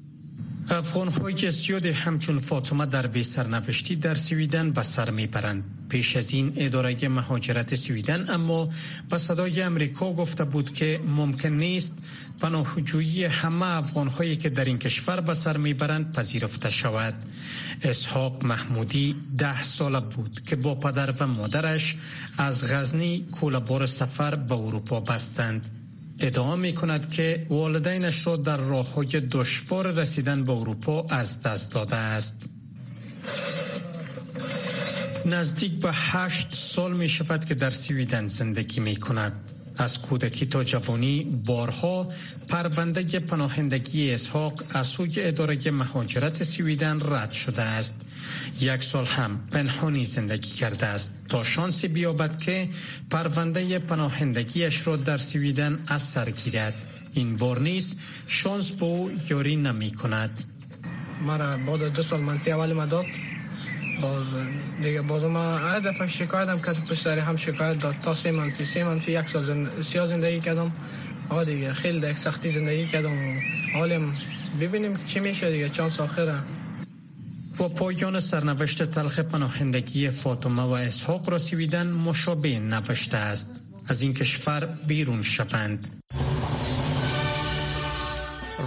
افغان 0.71 1.09
هایی 1.09 1.35
که 1.35 1.51
زیادی 1.51 1.89
همچون 1.89 2.39
فاطمه 2.39 2.87
در 2.87 3.07
بی 3.07 3.23
سرنوشتی 3.23 3.97
در 3.97 4.15
سویدن 4.15 4.71
به 4.71 4.83
سر 4.83 5.11
می‌برند. 5.11 5.65
پیش 5.89 6.17
از 6.17 6.31
این 6.31 6.53
اداره 6.57 7.09
مهاجرت 7.09 7.75
سویدن 7.75 8.31
اما 8.31 8.69
به 9.11 9.19
صدای 9.19 9.63
امریکا 9.63 10.13
گفته 10.13 10.45
بود 10.45 10.73
که 10.75 11.01
ممکن 11.07 11.49
نیست 11.49 11.95
پناهجویی 12.41 13.25
همه 13.25 13.67
افغان 13.67 14.09
هایی 14.09 14.37
که 14.37 14.51
در 14.51 14.65
این 14.65 14.79
کشور 14.79 15.21
به 15.21 15.35
سر 15.35 15.57
می‌برند 15.57 16.13
پذیرفته 16.13 16.71
شود. 16.71 17.15
اسحاق 17.83 18.45
محمودی 18.45 19.17
ده 19.39 19.63
ساله 19.63 20.01
بود 20.01 20.43
که 20.47 20.57
با 20.57 20.75
پدر 20.75 21.15
و 21.21 21.27
مادرش 21.27 21.97
از 22.39 22.73
غزنی 22.73 23.27
کولبار 23.33 23.87
سفر 23.87 24.35
به 24.35 24.55
اروپا 24.55 25.01
بستند. 25.01 25.71
ادعا 26.21 26.57
می 26.57 26.73
کند 26.73 27.13
که 27.13 27.47
والدینش 27.51 28.27
را 28.27 28.37
در 28.37 28.57
راه 28.57 28.95
های 28.95 29.21
دشوار 29.31 29.91
رسیدن 29.91 30.45
به 30.45 30.53
اروپا 30.53 31.07
از 31.11 31.43
دست 31.43 31.73
داده 31.73 31.97
است. 31.97 32.51
نزدیک 35.27 35.73
به 35.73 35.91
هشت 35.93 36.55
سال 36.55 36.97
می 36.97 37.09
شود 37.09 37.45
که 37.45 37.55
در 37.55 37.71
سویدن 37.71 38.29
زندگی 38.29 38.81
می 38.81 38.97
کند 38.97 39.33
از 39.77 40.03
کودکی 40.03 40.47
تا 40.47 40.65
جوانی 40.65 41.25
بارها 41.25 42.09
پرونده 42.49 43.21
پناهندگی 43.21 44.11
اسحاق 44.11 44.63
از 44.71 44.87
سوی 44.87 45.13
اداره 45.17 45.71
مهاجرت 45.71 46.45
سویدن 46.45 47.01
رد 47.05 47.33
شده 47.33 47.63
است. 47.63 47.95
یک 48.61 48.83
سال 48.83 49.05
هم 49.05 49.41
پنهانی 49.51 50.05
زندگی 50.05 50.51
کرده 50.51 50.87
است 50.87 51.11
تا 51.29 51.45
شانس 51.45 51.85
بیابد 51.85 52.39
که 52.39 52.69
پرونده 53.11 53.79
پناهندگیش 53.79 54.87
را 54.87 54.97
در 54.97 55.19
سویدن 55.19 55.79
از 55.87 56.03
سر 56.03 56.31
گیرد. 56.31 56.75
این 57.13 57.37
بار 57.37 57.61
نیست 57.61 57.97
شانس 58.27 58.71
به 58.71 58.85
او 58.85 59.11
یاری 59.31 59.57
نمی 59.57 59.91
کند. 59.91 60.45
مرا 61.27 61.57
بعد 61.57 61.93
دو 61.93 62.03
سال 62.03 62.21
منفی 62.21 62.53
اول 62.53 62.73
ما 62.73 62.87
داد. 62.87 63.05
باز 64.03 64.27
دیگه 64.83 65.03
باز 65.03 65.23
ما 65.23 65.59
هر 65.59 65.81
دفعه 65.81 66.09
شکایت 66.09 66.49
هم 66.49 66.61
کرد 66.63 66.87
پشتری 66.87 67.21
هم 67.21 67.37
شکایت 67.37 67.79
داد. 67.79 67.95
تا 68.03 68.15
سه 68.15 68.33
منفی 68.33 68.65
سه 68.65 68.85
منفی 68.85 69.13
یک 69.13 69.29
سال 69.29 69.45
زند... 69.45 69.83
سیاه 69.83 70.07
زندگی 70.07 70.41
کردم. 70.41 70.73
آه 71.31 71.45
دیگه 71.45 71.75
خیلی 71.75 72.01
دیگه 72.01 72.17
سختی 72.17 72.49
زندگی 72.49 72.87
کردم. 72.87 73.39
حالم 73.75 74.15
ببینیم 74.61 74.99
چی 75.07 75.21
میشه 75.21 75.53
دیگه. 75.53 75.69
چانس 75.69 76.01
آخره. 76.01 76.35
با 77.59 77.69
پایان 77.69 78.21
سرنوشت 78.21 78.83
تلخ 78.83 79.19
پناهندگی 79.19 80.11
فاطمه 80.11 80.63
و 80.63 80.71
اسحاق 80.71 81.31
را 81.31 81.39
سویدن 81.39 81.87
مشابه 81.91 82.59
نوشته 82.59 83.17
است. 83.17 83.51
از 83.87 84.03
این 84.03 84.15
کشور 84.15 84.67
بیرون 84.67 85.23
شوند. 85.23 86.03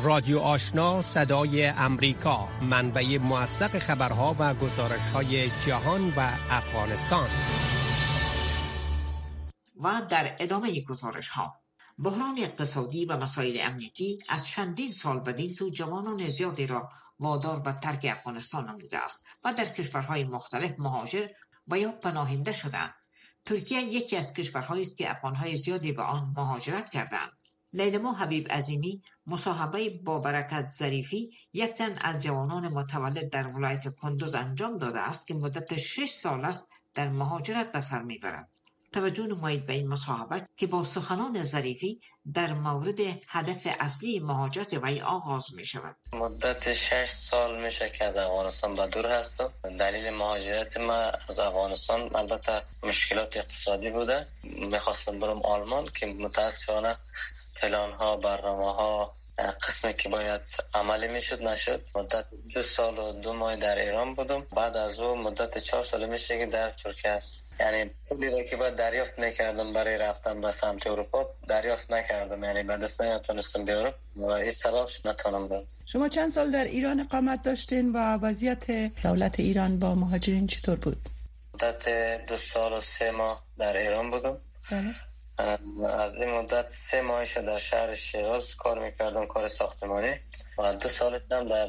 رادیو 0.03 0.39
آشنا 0.39 1.01
صدای 1.01 1.65
امریکا. 1.65 2.47
منبع 2.61 3.17
موثق 3.17 3.79
خبرها 3.79 4.35
و 4.39 4.53
گزارش 4.53 5.01
های 5.13 5.49
جهان 5.65 6.13
و 6.17 6.29
افغانستان. 6.49 7.29
و 9.83 10.01
در 10.09 10.35
ادامه 10.39 10.81
گزارش 10.81 11.27
ها 11.27 11.61
بحران 11.99 12.39
اقتصادی 12.39 13.05
و 13.05 13.17
مسائل 13.17 13.57
امنیتی 13.61 14.19
از 14.29 14.47
چندین 14.47 14.91
سال 14.91 15.19
بدین 15.19 15.53
سو 15.53 15.69
جوانان 15.69 16.27
زیادی 16.27 16.67
را 16.67 16.89
وادار 17.21 17.59
به 17.59 17.71
ترک 17.71 18.07
افغانستان 18.09 18.69
نموده 18.69 19.03
است 19.03 19.27
و 19.43 19.53
در 19.53 19.65
کشورهای 19.65 20.23
مختلف 20.23 20.71
مهاجر 20.77 21.27
و 21.67 21.79
یا 21.79 21.91
پناهنده 21.91 22.51
شدند 22.51 22.93
ترکیه 23.45 23.81
یکی 23.81 24.17
از 24.17 24.33
کشورهایی 24.33 24.81
است 24.81 24.97
که 24.97 25.11
افغانهای 25.11 25.55
زیادی 25.55 25.91
به 25.91 26.01
آن 26.03 26.33
مهاجرت 26.37 26.89
کردند 26.89 27.31
لیلما 27.73 28.13
حبیب 28.13 28.51
عظیمی 28.51 29.01
مصاحبه 29.27 29.89
با 29.89 30.19
برکت 30.19 30.69
ظریفی 30.71 31.31
یک 31.53 31.73
تن 31.73 31.97
از 32.01 32.19
جوانان 32.19 32.67
متولد 32.67 33.29
در 33.29 33.47
ولایت 33.47 33.95
کندوز 33.95 34.35
انجام 34.35 34.77
داده 34.77 34.99
است 34.99 35.27
که 35.27 35.33
مدت 35.33 35.77
شش 35.77 36.09
سال 36.09 36.45
است 36.45 36.67
در 36.93 37.09
مهاجرت 37.09 37.71
به 37.71 37.81
سر 37.81 38.01
می‌برد 38.01 38.60
توجه 38.93 39.23
نمایید 39.23 39.65
به 39.65 39.73
این 39.73 39.87
مصاحبه 39.87 40.47
که 40.57 40.67
با 40.67 40.83
سخنان 40.83 41.43
ظریفی 41.43 42.01
در 42.33 42.53
مورد 42.53 42.99
هدف 43.27 43.67
اصلی 43.79 44.19
مهاجرت 44.19 44.73
وی 44.73 45.01
آغاز 45.01 45.53
می 45.55 45.65
شود 45.65 45.95
مدت 46.13 46.73
شش 46.73 47.05
سال 47.05 47.61
میشه 47.65 47.89
که 47.89 48.05
از 48.05 48.17
افغانستان 48.17 48.75
به 48.75 48.87
دور 48.87 49.05
هستم. 49.07 49.53
دلیل 49.79 50.09
مهاجرت 50.09 50.77
ما 50.77 50.93
از 51.29 51.39
افغانستان 51.39 52.15
البته 52.15 52.61
مشکلات 52.83 53.37
اقتصادی 53.37 53.89
بوده. 53.89 54.27
می‌خواستم 54.43 55.19
برم 55.19 55.41
آلمان 55.41 55.85
که 55.85 56.05
متاسفانه 56.05 56.95
پلان 57.61 57.91
ها 57.91 58.17
برنامه 58.17 58.73
ها 58.73 59.13
قسمی 59.67 59.93
که 59.93 60.09
باید 60.09 60.41
عملی 60.73 61.07
می‌شد 61.07 61.43
نشد. 61.43 61.81
مدت 61.95 62.25
دو 62.53 62.61
سال 62.61 62.99
و 62.99 63.13
دو 63.13 63.33
ماه 63.33 63.55
در 63.55 63.75
ایران 63.75 64.15
بودم. 64.15 64.41
بعد 64.55 64.77
از 64.77 64.99
او 64.99 65.15
مدت 65.15 65.57
چهار 65.57 65.83
سال 65.83 66.09
میشه 66.09 66.37
که 66.37 66.45
در 66.45 66.71
ترکیه 66.71 67.11
است 67.11 67.50
یعنی 67.61 67.89
پولی 68.09 68.45
که 68.45 68.55
باید 68.55 68.75
دریافت 68.75 69.19
می‌کردم 69.19 69.73
برای 69.73 69.97
رفتن 69.97 70.41
به 70.41 70.51
سمت 70.51 70.87
اروپا 70.87 71.29
دریافت 71.47 71.91
نکردم 71.91 72.43
یعنی 72.43 72.63
به 72.63 72.77
دست 72.77 73.01
نیاتونستم 73.01 73.65
بیارم 73.65 73.93
و 74.15 74.25
این 74.25 74.49
سبب 74.49 74.87
نتونم 75.05 75.47
برم 75.47 75.63
شما 75.85 76.09
چند 76.09 76.29
سال 76.29 76.51
در 76.51 76.65
ایران 76.65 76.99
اقامت 76.99 77.43
داشتین 77.43 77.91
و 77.91 77.97
وضعیت 77.97 78.71
دولت 79.03 79.39
ایران 79.39 79.79
با 79.79 79.95
مهاجرین 79.95 80.47
چطور 80.47 80.75
بود؟ 80.75 80.97
مدت 81.53 81.89
دو 82.29 82.35
سال 82.37 82.73
و 82.73 82.79
سه 82.79 83.11
ماه 83.11 83.43
در 83.57 83.77
ایران 83.77 84.11
بودم 84.11 84.37
بله. 84.71 84.93
از 85.89 86.15
این 86.15 86.31
مدت 86.31 86.67
سه 86.67 87.01
ماهش 87.01 87.37
در 87.37 87.57
شهر 87.57 87.95
شیراز 87.95 88.55
کار 88.55 88.79
می‌کردم 88.79 89.25
کار 89.25 89.47
ساختمانی 89.47 90.11
و 90.57 90.73
دو 90.73 90.87
سال 90.87 91.19
هم 91.31 91.47
در 91.47 91.67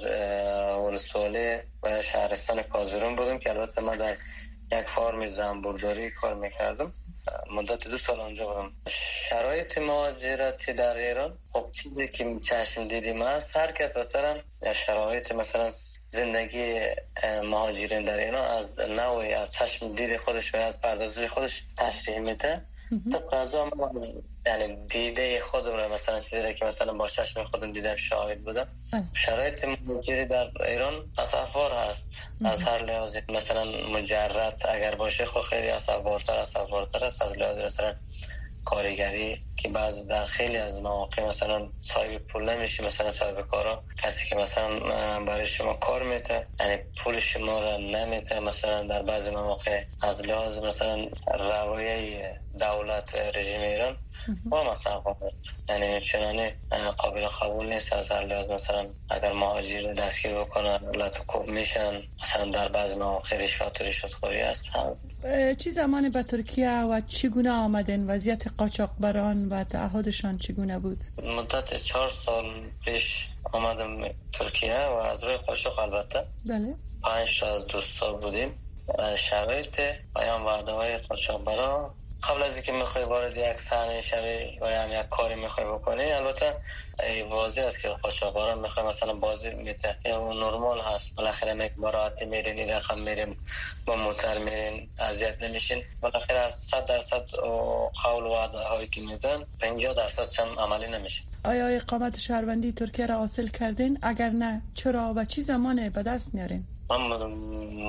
ولسوالی 0.76 1.56
و 1.82 2.02
شهرستان 2.02 2.62
کازرون 2.62 3.16
بودم 3.16 3.38
که 3.38 3.50
البته 3.50 3.82
من 3.82 3.96
در 3.96 4.14
یک 4.73 4.87
فارم 4.87 5.29
زنبورداری 5.29 6.11
کار 6.11 6.35
می‌کردم. 6.35 6.93
مدت 7.50 7.88
دو 7.88 7.97
سال 7.97 8.21
اونجا 8.21 8.47
بودم. 8.47 8.73
شرایط 9.29 9.79
مهاجرتی 9.79 10.73
در 10.73 10.97
ایران 10.97 11.38
خب 11.52 11.67
چیزی 11.73 12.09
که 12.09 12.38
چشم 12.43 12.88
دیدیم 12.88 13.23
هست 13.23 13.57
هر 13.57 13.73
کس 13.73 13.97
مثلا 13.97 14.41
شرایط 14.73 15.33
مثلا 15.33 15.71
زندگی 16.07 16.81
مهاجرین 17.43 18.05
در 18.05 18.19
ایران 18.19 18.45
از 18.45 18.81
نوعی 18.81 19.35
از 19.35 19.52
چشم 19.52 19.95
دید 19.95 20.17
خودش 20.17 20.55
و 20.55 20.57
از 20.57 20.81
پردازش 20.81 21.26
خودش 21.26 21.62
تشریح 21.79 22.19
میده. 22.19 22.62
طبق 23.12 23.34
از 23.34 23.56
یعنی 24.46 24.87
دیده 24.87 25.40
خودم 25.40 25.72
رو 25.72 25.94
مثلا 25.94 26.20
چیزی 26.20 26.54
که 26.54 26.64
مثلا 26.64 26.92
با 26.92 27.08
چشم 27.08 27.44
خودم 27.44 27.72
دیدم 27.72 27.96
شاهد 27.96 28.40
بودم. 28.40 28.66
شرایط 29.14 29.64
مهاجری 29.64 30.25
در 30.25 30.50
ایران 30.68 31.12
اصفار 31.18 31.72
هست. 31.72 32.06
از 32.44 32.62
هر 32.62 32.84
لحاظی 32.84 33.20
مثلا 33.28 33.64
مجرد 33.64 34.62
اگر 34.68 34.94
باشه 34.94 35.25
خب 35.25 35.40
خیلی 35.40 35.68
اصفارتر 35.68 36.38
اصفارتر 36.38 37.04
است. 37.04 37.22
از 37.22 37.38
لحاظ 37.38 37.61
مثلا 37.61 37.94
کارگری 38.64 39.40
که 39.56 39.68
بعض 39.68 40.06
در 40.06 40.26
خیلی 40.26 40.56
از 40.56 40.80
مواقع 40.80 41.28
مثلا 41.28 41.68
صاحب 41.80 42.18
پول 42.18 42.56
نمیشه 42.56 42.84
مثلا 42.84 43.11
صاحب 43.11 43.40
کارا. 43.40 43.82
کسی 44.02 44.28
که 44.28 44.37
مثلا 44.37 44.68
برای 45.25 45.46
شما 45.46 45.72
کار 45.72 46.02
میته 46.02 46.46
یعنی 46.61 46.76
پول 46.76 47.18
شما 47.18 47.58
را 47.58 47.76
نمیته 47.76 48.40
مثلا 48.40 48.82
در 48.82 49.02
بعض 49.02 49.28
مواقع 49.28 49.84
از 50.02 50.26
لحاظ 50.26 50.58
مثلا 50.58 51.06
روایه 51.38 52.41
دولت 52.61 53.14
رژیم 53.35 53.61
ایران 53.61 53.97
ما 54.44 54.71
مثلا 54.71 55.02
یعنی 55.68 56.00
چنانه 56.00 56.54
قابل 56.99 57.26
قبول 57.26 57.73
نیست 57.73 57.92
از 57.92 58.11
هر 58.11 58.25
لحاظ 58.25 58.50
مثلا 58.50 58.87
اگر 59.11 59.32
مهاجر 59.32 59.92
دستگیر 59.92 60.35
بکنن 60.35 60.78
لطو 60.94 61.42
میشن 61.42 62.02
مثلا 62.23 62.44
در 62.50 62.68
بعض 62.68 62.94
مواقع 62.94 63.37
رشوت 63.37 63.80
و 63.80 63.85
رشوت 63.85 64.12
خوری 64.12 64.40
هست 64.40 64.71
چی 65.59 65.71
زمان 65.71 66.09
به 66.09 66.23
ترکیه 66.23 66.71
و 66.71 67.00
چگونه 67.09 67.50
آمدن 67.50 68.11
وضعیت 68.11 68.47
قاچاقبران 68.59 69.49
و 69.49 69.64
تعهدشان 69.64 70.38
چگونه 70.38 70.78
بود؟ 70.78 70.99
مدت 71.23 71.75
چهار 71.75 72.11
سال 72.11 72.44
پیش 72.85 73.28
آمدم 73.52 74.09
ترکیه 74.32 74.87
و 74.87 74.92
از 74.92 75.25
روی 75.25 75.37
قاچاق 75.37 75.78
البته. 75.78 76.25
بله. 76.44 76.75
پنج 77.02 77.40
تا 77.40 77.54
از 77.54 77.66
دوستا 77.66 78.12
بودیم. 78.12 78.59
شرایط 79.16 79.80
پیام 80.16 80.47
ورده 80.47 80.73
های 80.73 80.97
قاچاقبران 80.97 81.90
قبل 82.29 82.43
از 82.43 82.55
اینکه 82.55 82.73
می‌خوای 82.73 83.05
وارد 83.05 83.37
یک 83.37 83.61
صحنه 83.61 84.00
شوی 84.00 84.59
و 84.61 84.67
هم 84.67 84.93
یک 84.93 85.09
کاری 85.09 85.35
می‌خوای 85.35 85.67
بکنی 85.67 86.12
البته 86.12 86.55
ای 87.09 87.23
واضح 87.23 87.62
است 87.62 87.83
که 87.83 87.88
قاچاقبران 87.88 88.59
می‌خوای 88.59 88.87
مثلا 88.87 89.14
بازی 89.14 89.50
میته 89.50 89.97
یا 90.05 90.33
نرمال 90.33 90.81
هست 90.81 91.17
بالاخره 91.17 91.64
یک 91.64 91.73
براعتی 91.73 92.25
میرین 92.25 92.59
این 92.59 92.71
رقم 92.71 92.99
میریم 92.99 93.37
با 93.87 93.97
موتر 93.97 94.38
میرین 94.38 94.88
اذیت 94.99 95.43
نمیشین. 95.43 95.83
بالاخره 96.00 96.38
از 96.38 96.52
100 96.52 96.85
درصد 96.85 97.25
قول 98.05 98.25
و 98.25 98.29
وعده 98.29 98.59
هایی 98.59 98.88
که 98.88 99.00
میدن 99.00 99.45
50 99.61 99.95
درصد 99.95 100.31
چم 100.31 100.59
عملی 100.59 100.87
نمیشه. 100.87 101.23
آیا 101.45 101.67
اقامت 101.67 102.19
شهروندی 102.19 102.73
ترکیه 102.73 103.07
را 103.07 103.19
حاصل 103.19 103.47
کردین؟ 103.47 103.99
اگر 104.02 104.31
نه 104.31 104.62
چرا 104.75 105.12
و 105.17 105.25
چی 105.25 105.43
زمان 105.43 105.88
به 105.88 106.02
دست 106.02 106.35
میارین؟ 106.35 106.67
من 106.90 106.98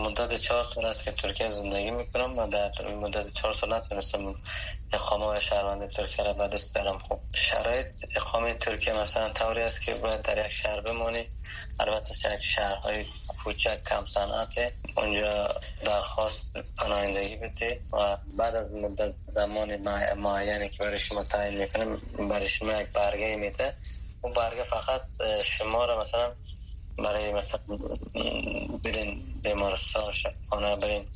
مدت 0.03 0.33
چهار 0.33 0.63
سال 0.63 0.85
است 0.85 1.03
که 1.03 1.11
ترکیه 1.11 1.49
زندگی 1.49 1.91
می‌کنم 1.91 2.39
و 2.39 2.47
در 2.47 2.71
مدت 2.95 3.33
چهار 3.33 3.53
سال 3.53 3.73
نتونستم 3.73 4.35
اقامه 4.93 5.39
شهروند 5.39 5.89
ترکیه 5.89 6.25
را 6.25 6.33
به 6.33 6.47
دست 6.47 6.75
دارم 6.75 6.99
خب 6.99 7.19
شرایط 7.33 7.87
اقامه 8.15 8.53
ترکیه 8.53 8.93
مثلا 8.93 9.29
طوری 9.29 9.61
است 9.61 9.81
که 9.81 9.93
باید 9.93 10.21
در 10.21 10.45
یک 10.45 10.51
شهر 10.51 10.81
بمونی 10.81 11.27
البته 11.79 12.35
یک 12.35 12.41
شهرهای 12.41 13.05
کوچک 13.43 13.83
کم 13.83 14.05
صنعت 14.05 14.73
اونجا 14.97 15.47
درخواست 15.85 16.47
پناهندگی 16.77 17.35
بده 17.35 17.79
و 17.93 18.17
بعد 18.37 18.55
از 18.55 18.71
مدت 18.71 19.13
زمان 19.25 19.75
معینی 20.17 20.69
که 20.69 20.77
برای 20.77 20.97
شما 20.97 21.23
تعیین 21.23 21.57
می‌کنه 21.57 21.97
برای 22.29 22.45
شما 22.45 22.81
یک 22.81 22.87
برگه 22.87 23.35
میده. 23.35 23.73
اون 24.21 24.33
برگه 24.33 24.63
فقط 24.63 25.01
شما 25.43 25.85
را 25.85 26.01
مثلا 26.01 26.33
برای 26.97 27.31
مثلا 27.31 27.59
برین 28.83 29.23
بیمارستان 29.43 30.11
شبخانه 30.11 30.75
برین 30.75 31.07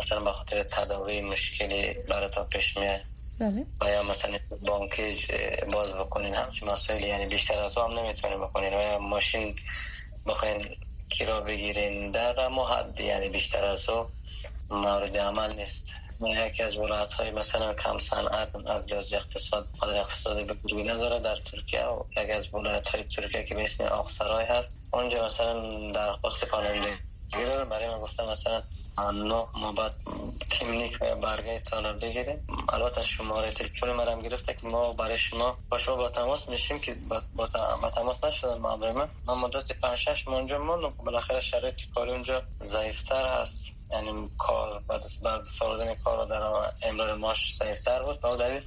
مثلا 0.00 0.20
به 0.20 0.32
خاطر 0.32 0.62
تداوی 0.62 1.20
مشکلی 1.20 1.94
براتون 1.94 2.44
پیش 2.44 2.76
میاد. 2.76 3.00
بله. 3.40 3.66
و 3.80 3.90
یا 3.90 4.02
مثلا 4.02 4.38
بانکیج 4.60 5.26
باز 5.72 5.94
بکنین. 5.94 6.34
همچی 6.34 6.66
مسائل 6.66 7.04
یعنی 7.04 7.26
بیشتر 7.26 7.58
از 7.58 7.78
هم 7.78 7.98
نمی‌تونین 7.98 8.40
بکنین. 8.40 8.74
و 8.74 8.82
یا 8.82 8.98
ماشین 8.98 9.56
بخواین 10.26 10.76
کرا 11.10 11.40
بگیرین. 11.40 12.10
در 12.10 12.40
اما 12.40 12.68
حد 12.68 13.00
یعنی 13.00 13.28
بیشتر 13.28 13.64
از 13.64 13.88
او 13.88 14.06
مورد 14.70 15.16
عمل 15.16 15.54
نیست. 15.56 15.90
یکی 16.20 16.62
از 16.62 16.76
ولایت 16.76 17.12
های 17.12 17.30
مثلا 17.30 17.74
کم 17.74 17.98
صنعت 17.98 18.68
از 18.70 18.88
لحاظ 18.92 19.12
اقتصاد 19.12 19.68
قدر 19.82 19.96
اقتصادی 19.96 20.44
به 20.44 20.52
بزرگی 20.52 20.82
نداره 20.82 21.18
در 21.18 21.36
ترکیه. 21.36 21.84
و 21.84 22.04
یکی 22.16 22.32
از 22.32 22.54
ولایت 22.54 22.88
های 22.88 23.04
ترکیه 23.04 23.44
که 23.44 23.54
به 23.54 23.62
اسم 23.62 23.84
آقسرای 23.84 24.44
هست. 24.44 24.70
اونجا 24.92 25.24
مثلا 25.24 25.90
در 25.92 26.12
خواست 26.12 26.50
پاننده 26.50 26.98
گیره 27.32 27.64
برای 27.64 27.88
من 27.88 28.00
گفتم 28.00 28.24
مثلا 28.24 28.62
نه 28.98 29.46
ما 29.54 29.72
باید 29.76 29.92
تیمنیک 30.50 30.98
و 31.00 31.16
برگه 31.16 31.60
تان 31.60 31.84
رو 31.84 31.92
بگیریم. 31.98 32.46
البته 32.68 33.02
شماره 33.02 33.50
تلفن 33.50 33.92
مرم 33.92 34.20
گرفته 34.20 34.54
که 34.54 34.66
ما 34.66 34.92
برای 34.92 35.16
شما 35.16 35.58
با 35.70 35.78
شما 35.78 35.96
با 35.96 36.08
تماس 36.08 36.48
میشیم 36.48 36.78
که 36.78 36.96
با, 37.36 37.46
تماس 37.94 38.24
نشدن 38.24 38.58
معامله 38.58 38.92
من 38.92 39.08
مدت 39.34 39.72
5 39.72 39.98
6 39.98 40.28
ماه 40.28 40.36
اونجا 40.36 40.58
موندم. 40.58 40.90
بالاخره 40.90 41.40
شرایط 41.40 41.80
کاری 41.94 42.10
اونجا 42.10 42.42
ضعیفتر 42.62 43.26
هست. 43.26 43.77
یعنی 43.92 44.30
کار 44.38 44.82
بعد 45.22 45.44
ساردن 45.44 45.94
کار 45.94 46.26
در 46.26 46.42
امرار 46.88 47.14
ماش 47.14 47.56
ضعیفتر 47.56 48.02
بود. 48.02 48.20
با 48.20 48.36
دلیل 48.36 48.62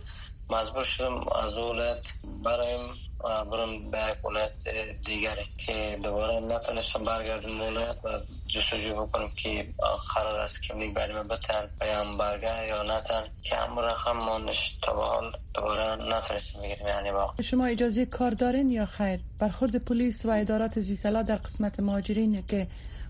مجبور 0.50 0.84
شدم 0.84 1.28
از 1.28 1.58
ولایت 1.58 2.08
برایم 2.44 2.80
برم 3.24 3.92
به 3.92 4.16
ولایت 4.26 4.68
دیگری 5.06 5.46
که 5.58 6.00
دوباره 6.04 6.40
نتونستم 6.40 7.04
برگردم 7.04 7.62
ولایت 7.62 7.96
و 8.04 8.10
جستجو 8.48 9.06
بکنم 9.06 9.32
که 9.36 9.68
قرار 10.16 10.40
است 10.40 10.62
که 10.62 10.74
میگ 10.74 10.94
بریم 10.94 11.28
بتن 11.28 11.70
پیام 11.82 12.18
برگه 12.18 12.68
یا 12.68 12.84
نتن 12.84 13.24
که 13.44 13.56
هم 13.56 13.80
رقم 13.80 14.18
مانش 14.18 14.78
تا 14.82 14.94
به 14.94 15.02
حال 15.02 15.32
دوباره 15.54 15.96
نتونستم 15.96 16.62
بگیریم. 16.62 16.88
یعنی 16.88 17.12
با 17.12 17.34
شما 17.44 17.66
اجازه 17.66 18.06
کار 18.06 18.32
دارین 18.32 18.72
یا 18.72 18.86
خیر؟ 18.86 19.20
برخورد 19.40 19.76
پلیس 19.76 20.26
و 20.26 20.30
ادارات 20.30 20.80
زیسلا 20.80 21.22
در 21.22 21.36
قسمت 21.36 21.80
مهاجرین 21.80 22.44
که 22.48 22.68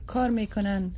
کار 0.07 0.29
می‌کنن 0.29 0.91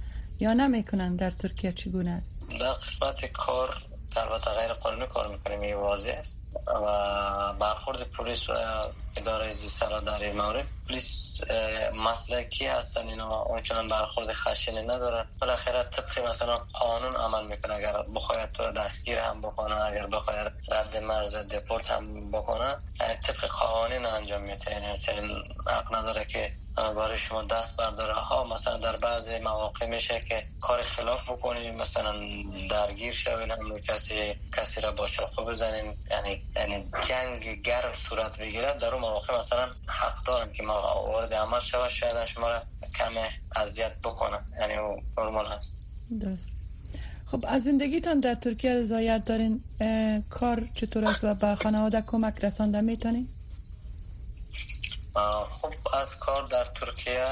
یا 0.44 0.54
نمی‌کنن 0.54 1.16
در 1.16 1.32
ترکیه 1.32 1.72
چگونه 1.72 2.12
است؟ 2.12 2.42
در 2.60 2.72
قسمت 2.72 3.26
کار 3.26 3.70
البته 4.16 4.52
غیر 4.52 4.74
قانونی 4.74 5.08
کار 5.08 5.28
می‌کنیم 5.28 5.62
این 5.62 5.76
واضح 5.76 6.16
است. 6.20 6.40
و 6.68 7.54
برخورد 7.54 8.04
پلیس 8.04 8.50
و 8.50 8.54
اداره 9.18 9.52
زیسترا 9.52 10.00
در 10.00 10.22
این 10.22 10.42
مورد. 10.42 10.66
پلیس 10.90 11.42
مسلکی 11.94 12.68
هستن 12.68 13.08
اینا 13.08 13.42
اونچنان 13.42 13.88
برخورد 13.88 14.34
خشنی 14.34 14.82
ندارن. 14.82 15.26
بالاخره 15.42 15.84
طبق 15.84 16.20
مثلا 16.30 16.58
قانون 16.58 17.16
عمل 17.16 17.48
می‌کنه. 17.48 17.76
اگر 17.76 18.04
بخواید 18.16 18.52
تو 18.52 18.72
دستگیر 18.72 19.20
هم 19.20 19.42
بکنه 19.42 19.76
اگر 19.76 20.08
بخواید 20.08 20.52
رد 20.70 20.98
مرز 20.98 21.36
دپورت 21.36 21.92
هم 21.92 22.32
بکنه 22.32 22.76
طبق 23.24 23.46
قوانین 23.46 24.06
انجام 24.06 24.42
میده. 24.42 24.72
یعنی 24.72 24.92
مثلا 24.92 25.22
حق 25.68 25.96
نداره 25.96 26.26
که 26.26 26.52
برای 26.76 27.18
شما 27.18 27.42
دست 27.42 27.78
برداره. 27.78 28.14
ها 28.14 28.44
مثلا 28.44 28.78
در 28.78 28.96
بعضی 28.98 29.40
مواقع 29.40 29.86
میشه 29.86 30.20
که 30.30 30.44
کار 30.62 30.82
خلاف 30.82 31.30
بکنیم 31.30 31.76
مثلا 31.76 32.14
درگیر 32.70 33.14
شوین 33.14 33.52
هم 33.52 33.80
کسی 33.80 34.34
کسی 34.58 34.82
را 34.82 34.92
با 34.92 35.08
چاقو 35.08 35.46
بزنین 35.46 35.94
یعنی 36.12 36.42
یعنی 36.56 36.86
جنگ 37.08 37.62
گرم 37.62 37.94
صورت 37.94 38.38
بگیره. 38.38 38.74
در 38.74 38.94
اون 38.94 39.02
مواقع 39.02 39.38
مثلا 39.38 39.70
حق 39.88 40.24
دارم 40.26 40.52
که 40.52 40.64
ما 40.64 41.04
وارد 41.08 41.34
عمل 41.34 41.60
شود 41.60 41.90
شاید 41.90 42.26
شما 42.26 42.48
را 42.50 42.62
کم 42.98 43.12
اذیت 43.56 43.96
بکنه 44.04 44.40
یعنی 44.60 44.74
نرمال 45.18 45.48
هست. 45.48 45.74
درست. 46.22 46.54
خب 47.32 47.46
از 47.48 47.64
زندگیتان 47.64 48.20
در 48.20 48.36
ترکیه 48.36 48.74
رضایت 48.74 49.26
دارین. 49.26 49.64
کار 50.30 50.68
چطور 50.76 51.06
است 51.06 51.24
و 51.24 51.34
به 51.34 51.56
خانواده 51.56 52.04
کمک 52.08 52.46
رسانده 52.46 52.82
می‌تونین؟ 52.82 53.28
خب 55.50 55.74
از 55.94 56.16
کار 56.20 56.48
در 56.48 56.64
ترکیه. 56.64 57.26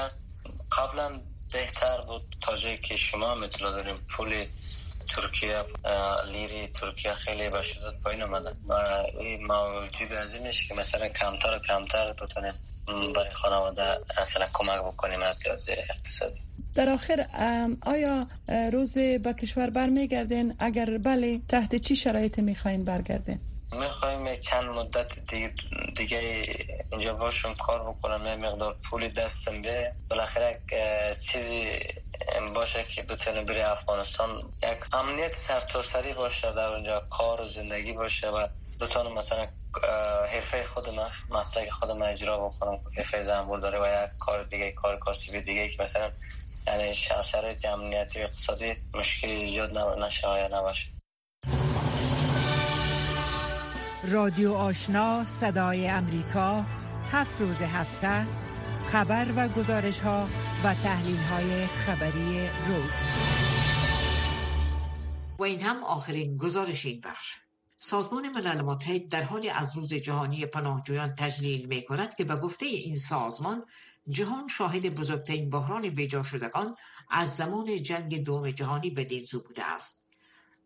قبلا 0.78 1.20
بهتر 1.52 2.00
بود 2.00 2.36
تا 2.40 2.56
جایی 2.56 2.78
که 2.78 2.96
شما 2.96 3.34
می‌تونه 3.34 3.70
داریم. 3.70 3.96
پول 4.08 4.44
ترکیه 5.08 5.62
لیری 6.32 6.68
ترکیه 6.68 7.14
خیلی 7.14 7.50
به 7.50 7.62
شدت 7.62 8.00
پایین 8.04 8.22
آمده 8.22 8.52
و 8.68 8.72
این 9.20 9.46
موجود 9.46 10.12
از 10.12 10.34
این 10.34 10.50
که 10.50 10.74
مثلا 10.74 11.08
کمتر 11.08 11.56
و 11.56 11.58
کمتر 11.58 12.12
بتونیم 12.12 12.54
برای 12.86 13.32
خانواده 13.32 13.82
اصلا 14.18 14.46
کمک 14.52 14.80
بکنیم 14.80 15.22
از 15.22 15.46
لحاظ 15.46 15.68
اقتصادی. 15.68 16.40
در 16.74 16.88
آخر 16.88 17.26
آیا 17.82 18.26
روز 18.72 18.94
به 18.98 19.34
کشور 19.42 19.70
برمیگردین؟ 19.70 20.56
اگر 20.58 20.98
بله 20.98 21.40
تحت 21.48 21.76
چی 21.76 21.96
شرایط 21.96 22.38
می‌خواین 22.38 22.84
برگردین؟ 22.84 23.40
می‌خوایم 23.72 24.11
چند 24.36 24.68
مدت 24.68 25.18
دیگه, 25.18 25.54
دیگه 25.96 26.46
اینجا 26.92 27.14
باشم 27.14 27.54
کار 27.54 27.82
بکنم 27.82 28.26
یه 28.26 28.36
مقدار 28.36 28.76
پولی 28.82 29.08
دستم 29.08 29.62
به. 29.62 29.92
بالاخره 30.10 30.60
چیزی 31.32 31.78
باشه 32.54 32.84
که 32.84 33.02
بتونه 33.02 33.42
بری 33.42 33.60
افغانستان 33.60 34.52
یک 34.62 34.94
امنیت 34.94 35.34
سرتاسری 35.34 36.12
باشه 36.12 36.52
در 36.52 36.68
اونجا 36.68 37.00
کار 37.10 37.40
و 37.40 37.48
زندگی 37.48 37.92
باشه 37.92 38.30
و 38.30 38.46
بتونه 38.80 39.10
مثلا 39.10 39.48
حرفه 40.32 40.64
خود 40.64 40.88
من 40.88 41.08
مسلک 41.30 41.70
خود 41.70 41.90
من 41.90 42.06
اجرا 42.06 42.48
بکنم 42.48 42.78
حرفه 42.96 43.22
زنبور 43.22 43.58
داره 43.58 43.78
و 43.78 44.04
یک 44.04 44.10
کار 44.18 44.42
دیگه 44.42 44.72
کار 44.72 44.98
کاسبی 44.98 45.40
دیگه 45.40 45.68
که 45.68 45.82
مثلا 45.82 46.10
یعنی 46.66 46.94
شرایط 46.94 47.64
امنیتی 47.64 48.22
اقتصادی 48.22 48.76
مشکلی 48.94 49.32
ایجاد 49.32 49.78
نشه 49.78 50.28
یا 50.28 50.48
نباشه. 50.48 51.01
رادیو 54.08 54.52
آشنا 54.52 55.24
صدای 55.24 55.88
امریکا 55.88 56.64
هفت 57.12 57.40
روز 57.40 57.62
هفته 57.62 58.26
خبر 58.84 59.26
و 59.36 59.48
گزارش 59.48 59.98
ها 59.98 60.28
و 60.64 60.74
تحلیل 60.74 61.16
های 61.16 61.66
خبری 61.66 62.48
روز. 62.68 62.90
و 65.38 65.42
این 65.42 65.60
هم 65.60 65.84
آخرین 65.84 66.36
گزارش 66.36 66.86
این 66.86 67.00
بخش. 67.00 67.34
سازمان 67.76 68.28
ملل 68.28 68.60
متحد 68.62 69.08
در 69.08 69.22
حال 69.22 69.50
از 69.54 69.76
روز 69.76 69.94
جهانی 69.94 70.46
پناهجویان 70.46 71.14
تجلیل 71.14 71.66
می 71.66 71.84
کند 71.84 72.14
که 72.14 72.24
به 72.24 72.36
گفته 72.36 72.66
این 72.66 72.96
سازمان 72.96 73.64
جهان 74.08 74.48
شاهد 74.48 74.94
بزرگترین 74.94 75.50
بحران 75.50 75.88
بیجا 75.88 76.22
شدگان 76.22 76.74
از 77.10 77.36
زمان 77.36 77.82
جنگ 77.82 78.24
دوم 78.24 78.50
جهانی 78.50 78.90
به 78.90 79.04
دین 79.04 79.24
بوده 79.46 79.64
است. 79.64 80.02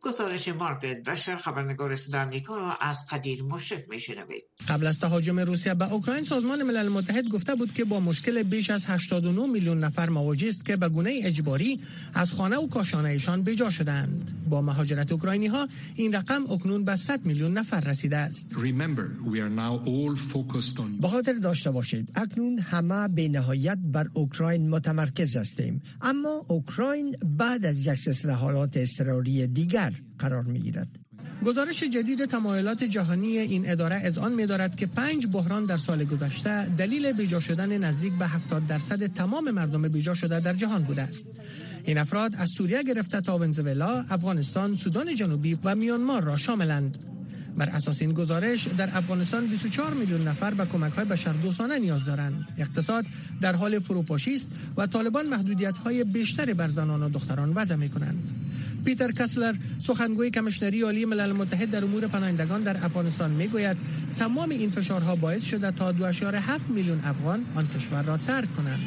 گزارش 0.03 0.49
مارگرت 0.49 1.03
بشر 1.09 1.37
خبرنگار 1.37 1.97
صدا 1.97 2.23
آمریکا 2.23 2.59
را 2.59 2.77
از 2.81 3.07
قدیر 3.11 3.43
مشرف 3.43 3.89
میشنوید. 3.89 4.45
قبل 4.69 4.87
از 4.87 4.99
تهاجم 4.99 5.41
روسیه 5.41 5.75
به 5.75 5.93
اوکراین 5.93 6.25
سازمان 6.25 6.63
ملل 6.63 6.89
متحد 6.89 7.29
گفته 7.29 7.55
بود 7.55 7.75
که 7.75 7.85
با 7.85 8.01
مشکل 8.01 8.43
بیش 8.43 8.71
از 8.71 8.87
89 8.87 9.47
میلیون 9.47 9.85
نفر 9.85 10.09
مواجه 10.09 10.49
است 10.49 10.65
که 10.65 10.77
به 10.77 10.89
گونه 10.89 11.21
اجباری 11.25 11.81
از 12.15 12.33
خانه 12.33 12.57
و 12.57 12.69
کاشانهشان 12.69 13.43
بجا 13.43 13.71
شدند. 13.71 14.47
با 14.51 14.63
مهاجرت 14.63 15.13
اوکراینی 15.13 15.47
ها 15.47 15.69
این 15.95 16.13
رقم 16.13 16.51
اکنون 16.51 16.85
به 16.85 16.97
100 16.97 17.25
میلیون 17.25 17.53
نفر 17.53 17.81
رسیده 17.81 18.17
است. 18.17 18.49
به 21.01 21.09
خاطر 21.09 21.33
داشته 21.33 21.71
باشید 21.71 22.09
اکنون 22.15 22.59
همه 22.59 23.09
به 23.09 23.29
نهایت 23.29 23.79
بر 23.85 24.07
اوکراین 24.15 24.71
متمرکز 24.71 25.37
هستیم. 25.37 25.83
اما 26.01 26.45
اوکراین 26.49 27.17
بعد 27.25 27.65
از 27.67 27.87
یک 27.87 27.95
سلسله 27.95 28.33
حالات 28.33 28.77
اضطراری 28.77 29.47
دیگر 29.47 29.86
قرار 30.19 30.43
می 30.43 30.59
گیرد. 30.61 30.89
گزارش 31.45 31.83
جدید 31.83 32.25
تمایلات 32.25 32.85
جهانی 32.85 33.39
این 33.39 33.71
اداره 33.71 33.97
از 33.97 34.19
آن 34.19 34.33
می 34.33 34.47
دارد 34.47 34.77
که 34.77 34.87
پنج 34.87 35.27
بحران 35.27 35.65
در 35.65 35.77
سال 35.77 36.05
گذشته 36.05 36.69
دلیل 36.69 37.13
بیجا 37.13 37.41
شدن 37.41 37.79
نزدیک 37.79 38.13
به 38.13 38.27
70 38.27 38.67
درصد 38.67 39.07
تمام 39.07 39.51
مردم 39.51 39.83
بیجا 39.89 40.15
شده 40.15 40.41
در 40.41 40.53
جهان 40.53 40.83
بوده 40.83 41.03
است. 41.03 41.27
این 41.85 41.99
افراد 41.99 42.35
از 42.37 42.51
سوریه 42.51 42.83
گرفته 42.83 43.21
تا 43.21 43.39
ونزوئلا، 43.39 44.05
افغانستان، 44.11 44.77
سودان 44.77 45.15
جنوبی 45.15 45.59
و 45.65 45.75
میانمار 45.75 46.25
را 46.25 46.37
شاملند. 46.37 46.99
بر 47.57 47.69
اساس 47.69 48.03
این 48.03 48.13
گزارش 48.13 48.69
در 48.69 48.91
افغانستان 48.93 49.47
24 49.47 49.95
میلیون 49.95 50.29
نفر 50.29 50.55
به 50.55 50.67
کمک 50.67 50.93
های 50.93 51.05
بشردوستانه 51.05 51.79
نیاز 51.79 52.05
دارند. 52.05 52.49
اقتصاد 52.59 53.05
در 53.41 53.57
حال 53.57 53.79
فروپاشی 53.79 54.35
است 54.35 54.49
و 54.77 54.87
طالبان 54.87 55.27
محدودیت 55.27 55.77
های 55.77 56.05
بیشتری 56.05 56.55
بر 56.55 56.69
زنان 56.69 57.03
و 57.03 57.09
دختران 57.09 57.53
وضع 57.55 57.75
می 57.75 57.89
کنند. 57.89 58.46
پیتر 58.85 59.13
کسلر 59.13 59.55
سخنگوی 59.79 60.31
کمشنری 60.31 60.83
عالی 60.83 61.05
ملل 61.05 61.33
متحد 61.33 61.71
در 61.71 61.85
امور 61.85 62.07
پناهندگان 62.07 62.63
در 62.63 62.85
افغانستان 62.85 63.31
می‌گوید 63.31 63.77
تمام 64.19 64.51
این 64.51 64.71
فشارها 64.71 65.17
باعث 65.17 65.45
شده 65.45 65.71
تا 65.71 65.93
2.7 65.93 66.69
میلیون 66.69 67.01
افغان 67.05 67.45
آن 67.55 67.67
کشور 67.67 68.03
را 68.03 68.17
ترک 68.17 68.57
کنند. 68.57 68.81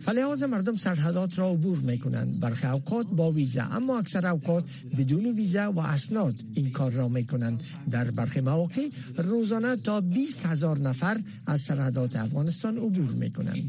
فلحاظ 0.00 0.42
مردم 0.42 0.74
سرحدات 0.74 1.38
را 1.38 1.50
عبور 1.50 1.78
می 1.78 1.98
کنند 1.98 2.40
برخی 2.40 2.66
اوقات 2.66 3.06
با 3.06 3.30
ویزا 3.30 3.62
اما 3.62 3.98
اکثر 3.98 4.26
اوقات 4.26 4.64
بدون 4.98 5.26
ویزا 5.26 5.72
و 5.72 5.78
اسناد 5.78 6.34
این 6.54 6.70
کار 6.70 6.92
را 6.92 7.08
می 7.08 7.26
کنند 7.26 7.62
در 7.90 8.10
برخی 8.10 8.40
مواقع 8.40 8.88
روزانه 9.16 9.76
تا 9.76 10.00
20 10.00 10.46
هزار 10.46 10.78
نفر 10.78 11.20
از 11.46 11.60
سرحدات 11.60 12.16
افغانستان 12.16 12.76
عبور 12.76 13.10
می 13.10 13.32
کنند 13.32 13.68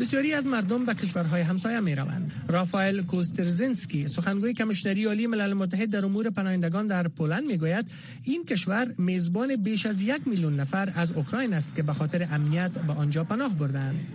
بسیاری 0.00 0.32
از 0.32 0.46
مردم 0.46 0.84
به 0.84 0.94
کشورهای 0.94 1.42
همسایه 1.42 1.80
می 1.80 1.94
روند. 1.94 2.32
رافائل 2.48 3.02
کوسترزینسکی 3.02 4.08
سخنگوی 4.08 4.54
کمشنری 4.54 5.04
عالی 5.04 5.26
ملل 5.26 5.52
متحد 5.52 5.90
در 5.90 6.04
امور 6.04 6.30
پناهندگان 6.30 6.86
در 6.86 7.08
پولند 7.08 7.46
می 7.46 7.56
گوید 7.56 7.86
این 8.24 8.44
کشور 8.44 8.94
میزبان 8.98 9.56
بیش 9.56 9.86
از 9.86 10.00
یک 10.00 10.20
میلیون 10.26 10.60
نفر 10.60 10.92
از 10.94 11.12
اوکراین 11.12 11.54
است 11.54 11.74
که 11.74 11.82
به 11.82 11.92
خاطر 11.92 12.28
امنیت 12.32 12.70
به 12.70 12.92
آنجا 12.92 13.24
پناه 13.24 13.54
بردند. 13.54 14.06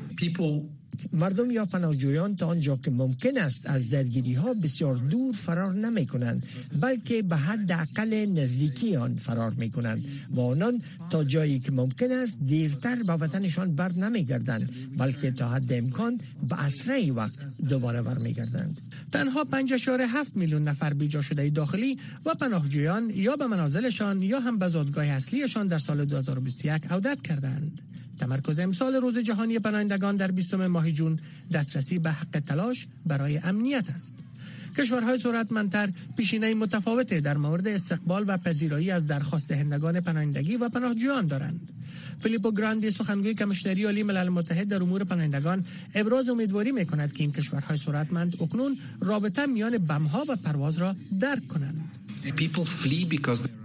مردم 1.14 1.52
یا 1.52 1.66
پناهجویان 1.66 2.36
تا 2.36 2.48
آنجا 2.48 2.78
که 2.78 2.92
ممکن 2.92 3.38
است 3.38 3.62
از 3.66 3.90
درگیری 3.90 4.34
ها 4.34 4.54
بسیار 4.54 4.96
دور 4.96 5.34
فرار 5.34 5.74
نمی 5.74 6.06
کنند 6.06 6.44
بلکه 6.80 7.22
به 7.22 7.36
حد 7.36 7.72
اقل 7.72 8.26
نزدیکی 8.26 8.96
آن 8.96 9.16
فرار 9.16 9.54
می 9.58 9.70
کنند 9.70 10.06
و 10.32 10.42
آنان 10.42 10.82
تا 11.10 11.24
جایی 11.24 11.60
که 11.60 11.72
ممکن 11.72 12.12
است 12.12 12.38
دیرتر 12.46 13.04
به 13.04 13.14
وطنشان 13.14 13.76
بر 13.76 13.92
نمی 13.94 14.26
گردند 14.26 14.70
بلکه 14.98 15.32
تا 15.32 15.50
حد 15.50 15.74
امکان 15.74 16.20
به 16.50 16.64
اسرع 16.64 17.12
وقت 17.12 17.40
دوباره 17.70 18.02
بر 18.02 18.18
می 18.18 18.34
گردند 18.34 18.82
تنها 19.12 19.44
5.7 19.44 20.36
میلیون 20.36 20.64
نفر 20.64 20.94
بیجا 20.94 21.22
شده 21.22 21.50
داخلی 21.50 21.98
و 22.26 22.34
پناهجویان 22.34 23.10
یا 23.10 23.36
به 23.36 23.48
منازلشان 23.48 24.22
یا 24.22 24.40
هم 24.40 24.58
به 24.58 24.68
زادگاه 24.68 25.06
اصلیشان 25.06 25.68
در 25.68 25.80
سال 25.80 26.06
2021 26.06 26.92
عودت 26.92 27.22
کردند. 27.22 27.91
تمرکز 28.22 28.60
امسال 28.60 28.96
روز 28.96 29.18
جهانی 29.18 29.60
پناهندگان 29.60 30.16
در 30.16 30.32
20 30.32 30.54
ماه 30.54 30.92
جون 30.92 31.20
دسترسی 31.54 32.00
به 32.00 32.12
حق 32.12 32.40
تلاش 32.40 32.88
برای 33.06 33.38
امنیت 33.38 33.90
است. 33.90 34.14
کشورهای 34.78 35.18
ثروتمندتر 35.18 35.90
پیشینه 36.18 36.54
متفاوتی 36.54 37.20
در 37.20 37.38
مورد 37.38 37.68
استقبال 37.68 38.26
و 38.28 38.38
پذیرایی 38.38 38.92
از 38.92 39.08
درخواست 39.08 39.48
دهندگان 39.48 40.00
پناهندگی 40.00 40.56
و 40.56 40.70
پناهجویان 40.70 41.28
دارند. 41.28 41.70
فیلیپو 42.20 42.52
گراندی 42.52 42.92
سخنگوی 42.92 43.34
کمشنری 43.34 43.84
عالی 43.84 44.04
ملل 44.04 44.30
متحد 44.30 44.68
در 44.68 44.84
امور 44.84 45.04
پناهندگان 45.04 45.66
ابراز 45.96 46.30
امیدواری 46.30 46.72
می 46.72 46.86
کند 46.86 47.14
که 47.14 47.24
این 47.24 47.32
کشورهای 47.32 47.78
ثروتمند 47.78 48.42
اکنون 48.42 48.78
رابطه 49.02 49.46
میان 49.46 49.78
بم‌ها 49.78 50.26
و 50.30 50.36
پرواز 50.36 50.78
را 50.78 50.96
درک 51.20 51.48
کنند. 51.48 51.90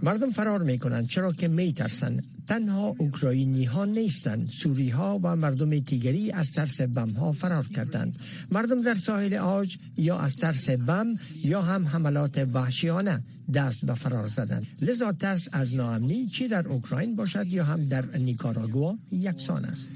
مردم 0.03 0.31
فرار 0.31 0.63
می 0.63 0.79
کنند 0.79 1.07
چرا 1.07 1.33
که 1.33 1.47
می 1.47 1.73
ترسند 1.73 2.36
تنها 2.47 2.95
اوکراینی 2.97 3.65
ها 3.65 3.85
نیستند. 3.85 4.49
سوری 4.49 4.89
ها 4.89 5.19
و 5.23 5.35
مردم 5.35 5.79
دیگری 5.79 6.31
از 6.31 6.51
ترس 6.51 6.81
بم 6.81 7.09
ها 7.09 7.31
فرار 7.31 7.67
کردند. 7.67 8.19
مردم 8.51 8.81
در 8.81 8.95
ساحل 8.95 9.33
آج 9.33 9.77
یا 9.97 10.17
از 10.17 10.35
ترس 10.35 10.69
بم 10.69 11.15
یا 11.43 11.61
هم 11.61 11.87
حملات 11.87 12.47
وحشیانه. 12.53 13.23
دست 13.53 13.85
به 13.85 13.93
فرار 13.93 14.27
زدند 14.27 14.67
لذا 14.81 15.11
ترس 15.11 15.49
از 15.51 15.75
ناامنی 15.75 16.27
چی 16.27 16.47
در 16.47 16.67
اوکراین 16.67 17.15
باشد 17.15 17.47
یا 17.47 17.63
هم 17.63 17.85
در 17.85 18.05
نیکاراگوا 18.17 18.97
یکسان 19.11 19.65
است. 19.65 19.89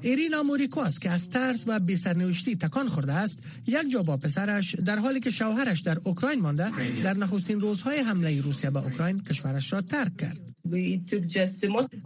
ایرینا 0.00 0.42
موریکوس 0.42 0.98
که 0.98 1.10
از 1.10 1.30
ترس 1.30 1.64
و 1.66 1.78
بی‌سرنوشتی 1.78 2.56
تکان 2.56 2.88
خورده 2.88 3.12
است 3.12 3.42
یک 3.66 3.90
جا 3.92 4.02
با 4.02 4.16
پسرش 4.16 4.74
در 4.74 4.98
حالی 4.98 5.20
که 5.20 5.30
شوهرش 5.30 5.80
در 5.80 5.98
اوکراین 6.04 6.40
مانده 6.40 6.70
در 7.02 7.14
نخستین 7.14 7.60
روزهای 7.60 7.98
حمله 7.98 8.40
روسیه 8.40 8.70
به 8.70 8.84
اوکراین 8.84 9.20
کشورش 9.20 9.72
را 9.72 9.80
ترک 9.80 10.16
کرد. 10.16 10.38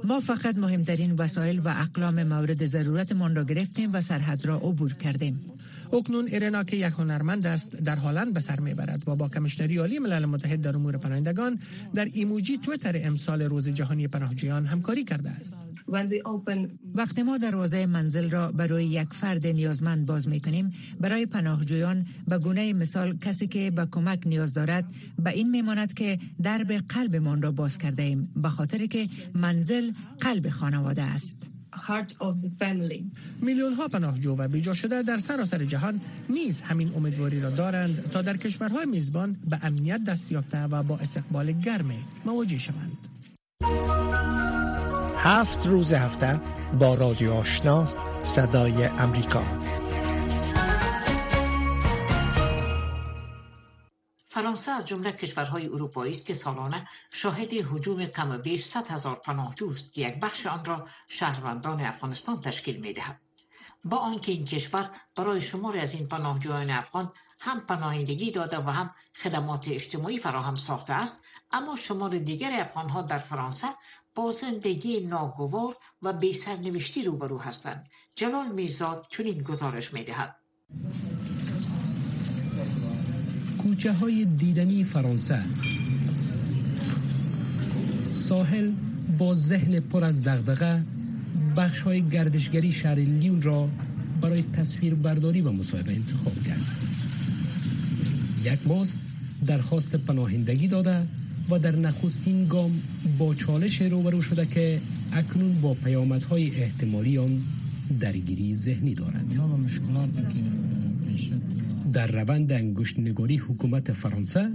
ما 0.04 0.20
فقط 0.20 0.56
مهمترین 0.56 1.12
وسایل 1.12 1.58
و 1.64 1.68
اقلام 1.68 2.22
مورد 2.22 2.66
ضرورتمان 2.66 3.36
را 3.36 3.44
گرفتیم 3.44 3.90
و 3.92 4.02
سرحد 4.02 4.46
را 4.46 4.56
عبور 4.56 4.92
کردیم. 4.94 5.40
اکنون 5.92 6.26
ایرنا 6.26 6.64
که 6.64 6.76
یک 6.76 6.92
هنرمند 6.98 7.46
است 7.46 7.70
در 7.70 7.96
هالند 7.96 8.34
به 8.34 8.40
سر 8.40 8.60
می‌برد 8.60 9.08
و 9.08 9.16
با 9.16 9.28
کمشنری 9.28 9.78
عالی 9.78 9.98
ملل 9.98 10.24
متحد 10.24 10.60
در 10.60 10.76
امور 10.76 10.96
پناهندگان 10.96 11.58
در 11.94 12.04
ایموجی 12.04 12.58
تویتر 12.58 13.00
امسال 13.04 13.42
روز 13.42 13.68
جهانی 13.68 14.08
پناهجویان 14.08 14.66
همکاری 14.66 15.04
کرده 15.04 15.30
است. 15.30 15.56
وقتی 16.94 17.22
ما 17.22 17.38
دروازه 17.38 17.86
منزل 17.86 18.30
را 18.30 18.52
برای 18.52 18.84
یک 18.86 19.08
فرد 19.12 19.46
نیازمند 19.46 20.06
باز 20.06 20.28
می 20.28 20.40
کنیم 20.40 20.72
برای 21.00 21.26
پناهجویان 21.26 22.06
به 22.28 22.38
گونه 22.38 22.72
مثال 22.72 23.18
کسی 23.18 23.46
که 23.46 23.70
به 23.70 23.86
کمک 23.86 24.26
نیاز 24.26 24.52
دارد 24.52 24.84
به 25.18 25.30
این 25.30 25.50
میماند 25.50 25.94
که 25.94 26.18
درب 26.42 26.72
قلبمان 26.72 27.42
را 27.42 27.52
باز 27.52 27.78
کرده 27.78 28.02
ایم 28.02 28.32
به 28.36 28.48
خاطر 28.48 28.86
که 28.86 29.08
منزل 29.34 29.92
قلب 30.20 30.48
خانواده 30.48 31.02
است. 31.02 31.55
میلیون 33.42 33.72
ها 33.72 33.88
پناهجو 33.88 34.36
و 34.38 34.48
بیجا 34.48 34.74
شده 34.74 35.02
در 35.02 35.18
سراسر 35.18 35.64
جهان 35.64 36.00
نیز 36.28 36.60
همین 36.60 36.92
امیدواری 36.96 37.40
را 37.40 37.50
دارند 37.50 38.10
تا 38.10 38.22
در 38.22 38.36
کشورهای 38.36 38.86
میزبان 38.86 39.36
به 39.50 39.58
امنیت 39.62 40.04
دست 40.04 40.32
یافته 40.32 40.64
و 40.64 40.82
با 40.82 40.98
استقبال 40.98 41.52
گرم 41.52 41.90
مواجه 42.24 42.58
شوند. 42.58 42.98
هفت 45.16 45.66
روز 45.66 45.92
هفته 45.92 46.40
با 46.78 46.94
رادیو 46.94 47.32
آشنا 47.32 47.88
صدای 48.22 48.84
امریکا 48.84 49.42
فرانسه 54.46 54.70
از 54.72 54.86
جمله 54.86 55.12
کشورهای 55.12 55.66
اروپایی 55.66 56.12
است 56.12 56.26
که 56.26 56.34
سالانه 56.34 56.88
شاهد 57.10 57.52
حجوم 57.52 58.06
کم 58.06 58.38
بیش 58.38 58.64
100 58.64 58.90
هزار 58.90 59.14
پناهجو 59.14 59.70
است 59.70 59.94
که 59.94 60.00
یک 60.00 60.20
بخش 60.20 60.46
آن 60.46 60.64
را 60.64 60.88
شهروندان 61.08 61.80
افغانستان 61.80 62.40
تشکیل 62.40 62.76
می 62.76 62.92
دهد. 62.92 63.20
با 63.84 63.96
آنکه 63.96 64.32
این 64.32 64.44
کشور 64.44 64.90
برای 65.16 65.40
شماری 65.40 65.78
از 65.78 65.94
این 65.94 66.08
پناهجویان 66.08 66.70
افغان 66.70 67.12
هم 67.40 67.60
پناهندگی 67.60 68.30
داده 68.30 68.58
و 68.58 68.70
هم 68.70 68.94
خدمات 69.22 69.68
اجتماعی 69.68 70.18
فراهم 70.18 70.54
ساخته 70.54 70.94
است 70.94 71.24
اما 71.50 71.76
شمار 71.76 72.18
دیگر 72.18 72.60
افغانها 72.60 73.02
در 73.02 73.18
فرانسه 73.18 73.68
با 74.14 74.30
زندگی 74.30 75.00
ناگوار 75.00 75.76
و 76.02 76.12
بی 76.12 76.32
سرنوشتی 76.32 77.02
روبرو 77.02 77.38
هستند 77.38 77.86
جلال 78.14 78.48
میرزاد 78.48 79.06
چنین 79.10 79.42
گزارش 79.42 79.94
می‌دهد 79.94 80.36
کوچه 83.66 83.92
های 83.92 84.24
دیدنی 84.24 84.84
فرانسه. 84.84 85.38
ساحل 88.10 88.70
با 89.18 89.34
ذهن 89.34 89.80
پر 89.80 90.04
از 90.04 90.22
دغدغه 90.22 90.82
بخش 91.56 91.80
های 91.80 92.02
گردشگری 92.02 92.72
شهر 92.72 92.94
لیون 92.94 93.40
را 93.42 93.68
برای 94.20 94.42
تصویر 94.42 94.94
برداری 94.94 95.40
و 95.40 95.52
مصاحبه 95.52 95.92
انتخاب 95.92 96.42
کرد. 96.42 96.74
یک 98.44 98.58
ماست 98.66 98.98
درخواست 99.46 99.96
پناهندگی 99.96 100.68
داده 100.68 101.06
و 101.50 101.58
در 101.58 101.76
نخستین 101.76 102.46
گام 102.46 102.82
با 103.18 103.34
چالش 103.34 103.82
روبرو 103.82 104.22
شده 104.22 104.46
که 104.46 104.80
اکنون 105.12 105.60
با 105.60 105.74
پیامدهای 105.74 106.56
احتمالی 106.56 107.18
آن 107.18 107.42
درگیری 108.00 108.56
ذهنی 108.56 108.94
دارد. 108.94 109.32
در 111.96 112.06
روند 112.06 112.52
انگشت 112.52 112.98
نگاری 112.98 113.36
حکومت 113.36 113.92
فرانسه 113.92 114.50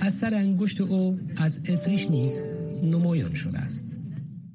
اثر 0.00 0.34
انگشت 0.34 0.80
او 0.80 1.18
از 1.36 1.60
اتریش 1.68 2.10
نیز 2.10 2.44
نمایان 2.82 3.34
شده 3.34 3.58
است. 3.58 3.98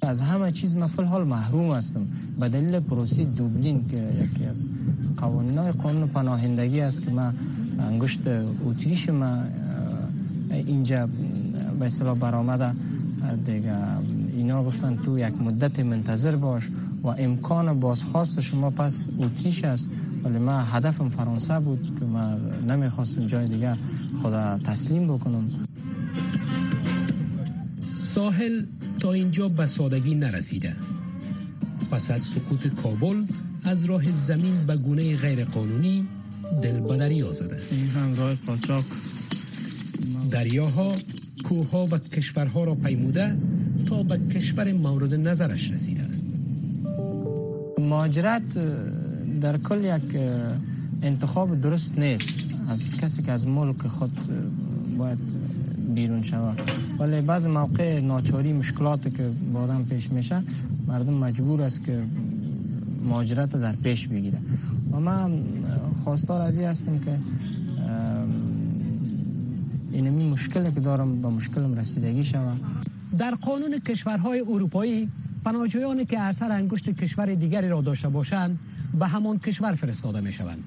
از 0.01 0.21
همه 0.21 0.51
چیز 0.51 0.77
من 0.77 0.87
حال 0.87 1.23
محروم 1.23 1.75
هستم. 1.75 2.07
به 2.39 2.49
دلیل 2.49 2.79
پروسی 2.79 3.25
دوبلین 3.25 3.87
که 3.87 3.97
یکی 3.97 4.45
از 4.45 4.69
قوانین 5.17 5.71
قانون 5.71 6.07
پناهندگی 6.07 6.79
است 6.79 7.03
که 7.03 7.11
من 7.11 7.33
انگشت 7.79 8.21
اتریش 8.65 9.09
ما 9.09 9.37
اینجا 10.51 11.09
به 11.79 11.85
اصطلاح 11.85 12.17
برآمده 12.17 12.71
دیگه 13.45 13.73
اینا 14.35 14.63
گفتن 14.63 14.95
تو 14.95 15.19
یک 15.19 15.33
مدت 15.41 15.79
منتظر 15.79 16.35
باش 16.35 16.69
و 17.03 17.07
امکان 17.07 17.79
بازخواست 17.79 18.41
شما 18.41 18.69
پس 18.69 19.07
اتریش 19.19 19.63
است. 19.63 19.89
ولی 20.27 20.37
من 20.37 20.63
هدفم 20.71 21.09
فرانسه 21.09 21.59
بود 21.59 21.99
که 21.99 22.05
من 22.05 22.37
نمی‌خواستم 22.67 23.25
جای 23.25 23.47
دیگه 23.47 23.77
خدا 24.21 24.57
تسلیم 24.57 25.07
بکنم. 25.07 25.49
ساحل 27.95 28.63
تا 28.99 29.13
اینجا 29.13 29.49
به 29.49 29.65
سادگی 29.65 30.15
نرسیده. 30.15 30.75
پس 31.91 32.11
از 32.11 32.21
سکوت 32.21 32.67
کابل 32.67 33.23
از 33.63 33.83
راه 33.83 34.11
زمین 34.11 34.65
به 34.67 34.77
گونه 34.77 35.15
غیر 35.15 35.45
قانونی 35.45 36.07
دل 36.61 36.79
به 36.79 36.97
دریا 36.97 37.31
زده. 37.31 37.61
این 37.71 37.85
هم 37.85 38.15
راه 38.15 38.35
قاچاق. 38.35 38.85
دریاها 40.31 40.95
کوها 41.43 41.85
و 41.85 41.97
کشورها 41.97 42.63
را 42.63 42.75
پیموده 42.75 43.37
تا 43.85 44.03
به 44.03 44.17
کشور 44.17 44.73
مورد 44.73 45.13
نظرش 45.13 45.71
رسیده 45.71 46.03
است. 46.03 46.41
ماجرت 47.79 48.57
در 49.41 49.57
کل 49.57 49.83
یک 49.85 50.21
انتخاب 51.01 51.61
درست 51.61 51.99
نیست. 51.99 52.29
از 52.69 52.97
کسی 52.97 53.21
که 53.21 53.31
از 53.31 53.47
ملک 53.47 53.87
خود 53.87 54.17
باید 54.97 55.17
بیرون 55.95 56.23
شود. 56.23 56.57
ولی 56.99 57.21
بعض 57.21 57.47
موقع 57.47 57.99
ناچاری 57.99 58.53
مشکلات 58.53 59.15
که 59.17 59.29
با 59.53 59.67
پیش 59.89 60.11
میشه 60.11 60.43
مردم 60.87 61.13
مجبور 61.13 61.61
است 61.61 61.85
که 61.85 62.03
ماجرت 63.03 63.49
در 63.49 63.75
پیش 63.75 64.07
بگیره. 64.07 64.37
و 64.91 64.99
من 64.99 65.43
خواستار 66.03 66.41
از 66.41 66.59
هستم 66.59 66.99
که 66.99 67.19
اینمی 69.91 70.29
مشکلی 70.29 70.71
که 70.71 70.79
دارم 70.79 71.21
با 71.21 71.29
مشکلم 71.29 71.73
رسیدگی 71.75 72.23
شوم 72.23 72.59
در 73.17 73.35
قانون 73.35 73.79
کشورهای 73.79 74.39
اروپایی 74.39 75.09
پناهجویانی 75.45 76.05
که 76.05 76.19
اثر 76.19 76.51
انگشت 76.51 76.89
کشور 76.89 77.35
دیگری 77.35 77.69
را 77.69 77.81
داشته 77.81 78.09
باشند 78.09 78.59
به 78.93 79.07
همان 79.07 79.39
کشور 79.39 79.73
فرستاده 79.73 80.21
می 80.21 80.33
شوند 80.33 80.63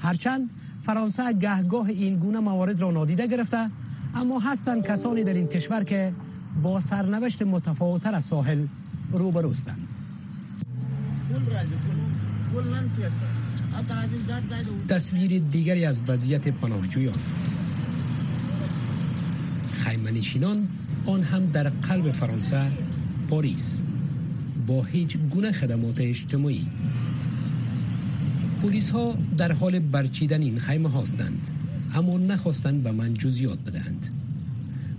هرچند 0.00 0.50
فرانسه 0.82 1.32
گهگاه 1.32 1.88
این 1.88 2.16
گونه 2.16 2.40
موارد 2.40 2.80
را 2.80 2.90
نادیده 2.90 3.26
گرفته 3.26 3.70
اما 4.14 4.40
هستند 4.40 4.86
کسانی 4.86 5.24
در 5.24 5.34
این 5.34 5.46
کشور 5.46 5.84
که 5.84 6.12
با 6.62 6.80
سرنوشت 6.80 7.42
متفاوتتر 7.42 8.14
از 8.14 8.24
ساحل 8.24 8.66
روبروستند 9.12 9.88
تصویر 14.88 15.40
دیگری 15.40 15.84
از 15.84 16.02
وضعیت 16.08 16.48
پناهجویان. 16.48 17.18
خیمنشینان 19.72 20.68
آن 21.06 21.22
هم 21.22 21.46
در 21.46 21.68
قلب 21.68 22.10
فرانسه 22.10 22.70
پاریس. 23.28 23.82
با 24.66 24.82
هیچ 24.82 25.16
گونه 25.16 25.52
خدمات 25.52 26.00
اجتماعی. 26.00 26.66
پلیس 28.64 28.90
ها 28.90 29.14
در 29.38 29.52
حال 29.52 29.78
برچیدن 29.78 30.42
این 30.42 30.58
خیمه 30.58 30.92
هستند 31.02 31.48
اما 31.94 32.18
نخواستند 32.18 32.82
به 32.82 32.92
من 32.92 33.14
جزیات 33.14 33.58
بدهند. 33.58 34.08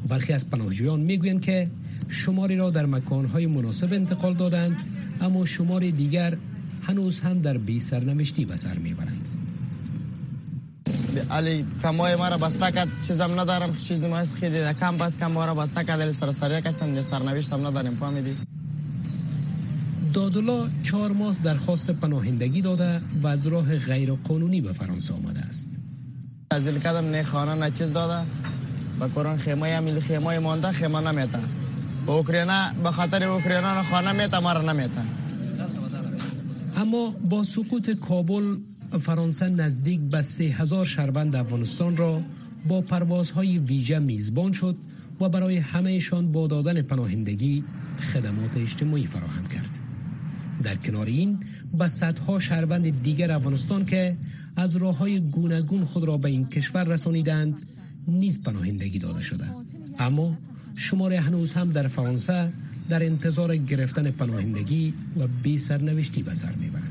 برخی 0.07 0.33
از 0.33 0.49
پناهجویان 0.49 0.99
می‌گویند 0.99 1.41
که 1.41 1.69
شماری 2.07 2.55
را 2.55 2.69
در 2.69 2.85
مکانهای 2.85 3.47
مناسب 3.47 3.93
انتقال 3.93 4.33
دادند 4.33 4.77
اما 5.21 5.45
شمار 5.45 5.89
دیگر 5.89 6.37
هنوز 6.83 7.19
هم 7.19 7.41
در 7.41 7.57
بی 7.57 7.79
سرنوشتی 7.79 8.45
به 8.45 8.55
سر 8.55 8.77
می‌برند. 8.77 9.27
علی 11.31 11.65
کمای 11.83 12.15
ما 12.15 12.27
را 12.27 12.37
بسته 12.37 12.71
کرد. 12.71 12.89
چیزم 13.07 13.39
ندارم 13.39 13.75
چیز 13.75 14.03
ما 14.03 14.17
هست 14.17 14.35
خیلی 14.35 14.73
کم 14.79 14.97
بس 14.97 15.17
کم 15.17 15.31
ما 15.31 15.45
را 15.45 15.55
بسته 15.55 15.83
کرد 15.83 16.01
علی 16.01 16.13
سر 16.13 16.31
سریع 16.31 16.59
کستم 16.59 17.01
سرنوشتم 17.01 17.67
ندارم. 17.67 17.95
فهمیدی 17.95 18.35
دادولا 20.15 20.69
چهار 20.83 21.11
ماه 21.11 21.35
درخواست 21.43 21.91
پناهندگی 21.91 22.61
داده 22.61 23.01
و 23.21 23.27
از 23.27 23.47
راه 23.47 23.77
غیر 23.77 24.11
قانونی 24.13 24.61
به 24.61 24.71
فرانسه 24.71 25.13
آمده 25.13 25.39
است. 25.39 25.79
از 26.51 26.67
کدم 26.67 27.09
نه 27.09 27.23
خانه 27.23 27.53
نه 27.53 27.71
چیز 27.71 27.93
داده. 27.93 28.25
با 28.99 29.07
قرآن 29.07 29.37
خیمه 29.37 29.75
هم 29.75 29.99
خیمه 29.99 30.39
مانده 30.39 30.71
خیمه 30.71 31.11
نمیتا 31.11 31.39
با 32.05 32.17
اوکراینا 32.17 32.71
به 32.83 32.91
خاطر 32.91 33.23
اوکراینا 33.23 33.83
خانه 33.83 34.11
میتا 34.11 34.41
مرا 34.41 34.61
نمیتا 34.61 35.01
اما 36.75 37.09
با 37.29 37.43
سقوط 37.43 37.89
کابل 37.89 38.57
فرانسه 38.99 39.49
نزدیک 39.49 39.99
به 39.99 40.21
سه 40.21 40.43
هزار 40.43 40.85
شهروند 40.85 41.35
افغانستان 41.35 41.97
را 41.97 42.21
با 42.67 42.81
پروازهای 42.81 43.57
ویژه 43.57 43.99
میزبان 43.99 44.51
شد 44.51 44.75
و 45.21 45.29
برای 45.29 45.57
همهشان 45.57 46.31
با 46.31 46.47
دادن 46.47 46.81
پناهندگی 46.81 47.63
خدمات 48.13 48.57
اجتماعی 48.57 49.05
فراهم 49.05 49.45
کرد. 49.45 49.84
در 50.63 50.75
کنار 50.75 51.05
این 51.05 51.39
به 51.77 51.87
صدها 51.87 52.39
شهروند 52.39 53.03
دیگر 53.03 53.31
افغانستان 53.31 53.85
که 53.85 54.17
از 54.55 54.75
راه 54.75 54.97
های 54.97 55.19
گوناگون 55.19 55.83
خود 55.83 56.03
را 56.03 56.17
به 56.17 56.29
این 56.29 56.47
کشور 56.47 56.83
رسانیدند 56.83 57.61
نیز 58.07 58.41
پناهندگی 58.41 58.99
داده 58.99 59.21
شده 59.21 59.45
اما 59.99 60.37
شمار 60.75 61.13
هنوز 61.13 61.53
هم 61.53 61.71
در 61.71 61.87
فرانسه 61.87 62.53
در 62.89 63.05
انتظار 63.05 63.57
گرفتن 63.57 64.11
پناهندگی 64.11 64.93
و 65.19 65.27
بی 65.43 65.57
سرنوشتی 65.57 66.23
به 66.23 66.33
سر 66.33 66.55
می‌برند 66.55 66.84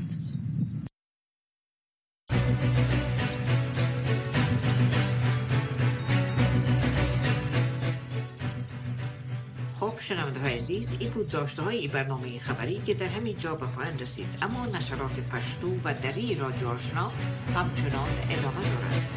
شنونده 10.05 10.39
های 10.39 10.53
عزیز 10.53 10.97
این 10.99 11.09
بود 11.09 11.27
داشته 11.27 11.63
های 11.63 11.87
برنامه 11.87 12.39
خبری 12.39 12.81
که 12.85 12.93
در 12.93 13.07
همین 13.07 13.37
جا 13.37 13.55
به 13.55 13.65
پایان 13.65 13.99
رسید. 13.99 14.27
اما 14.41 14.65
نشرات 14.65 15.19
پشتو 15.19 15.79
و 15.83 15.93
دری 15.93 16.35
رادیو 16.35 16.67
آشنا 16.67 17.11
همچنان 17.55 18.09
ادامه 18.29 18.63
دارد. 18.63 19.09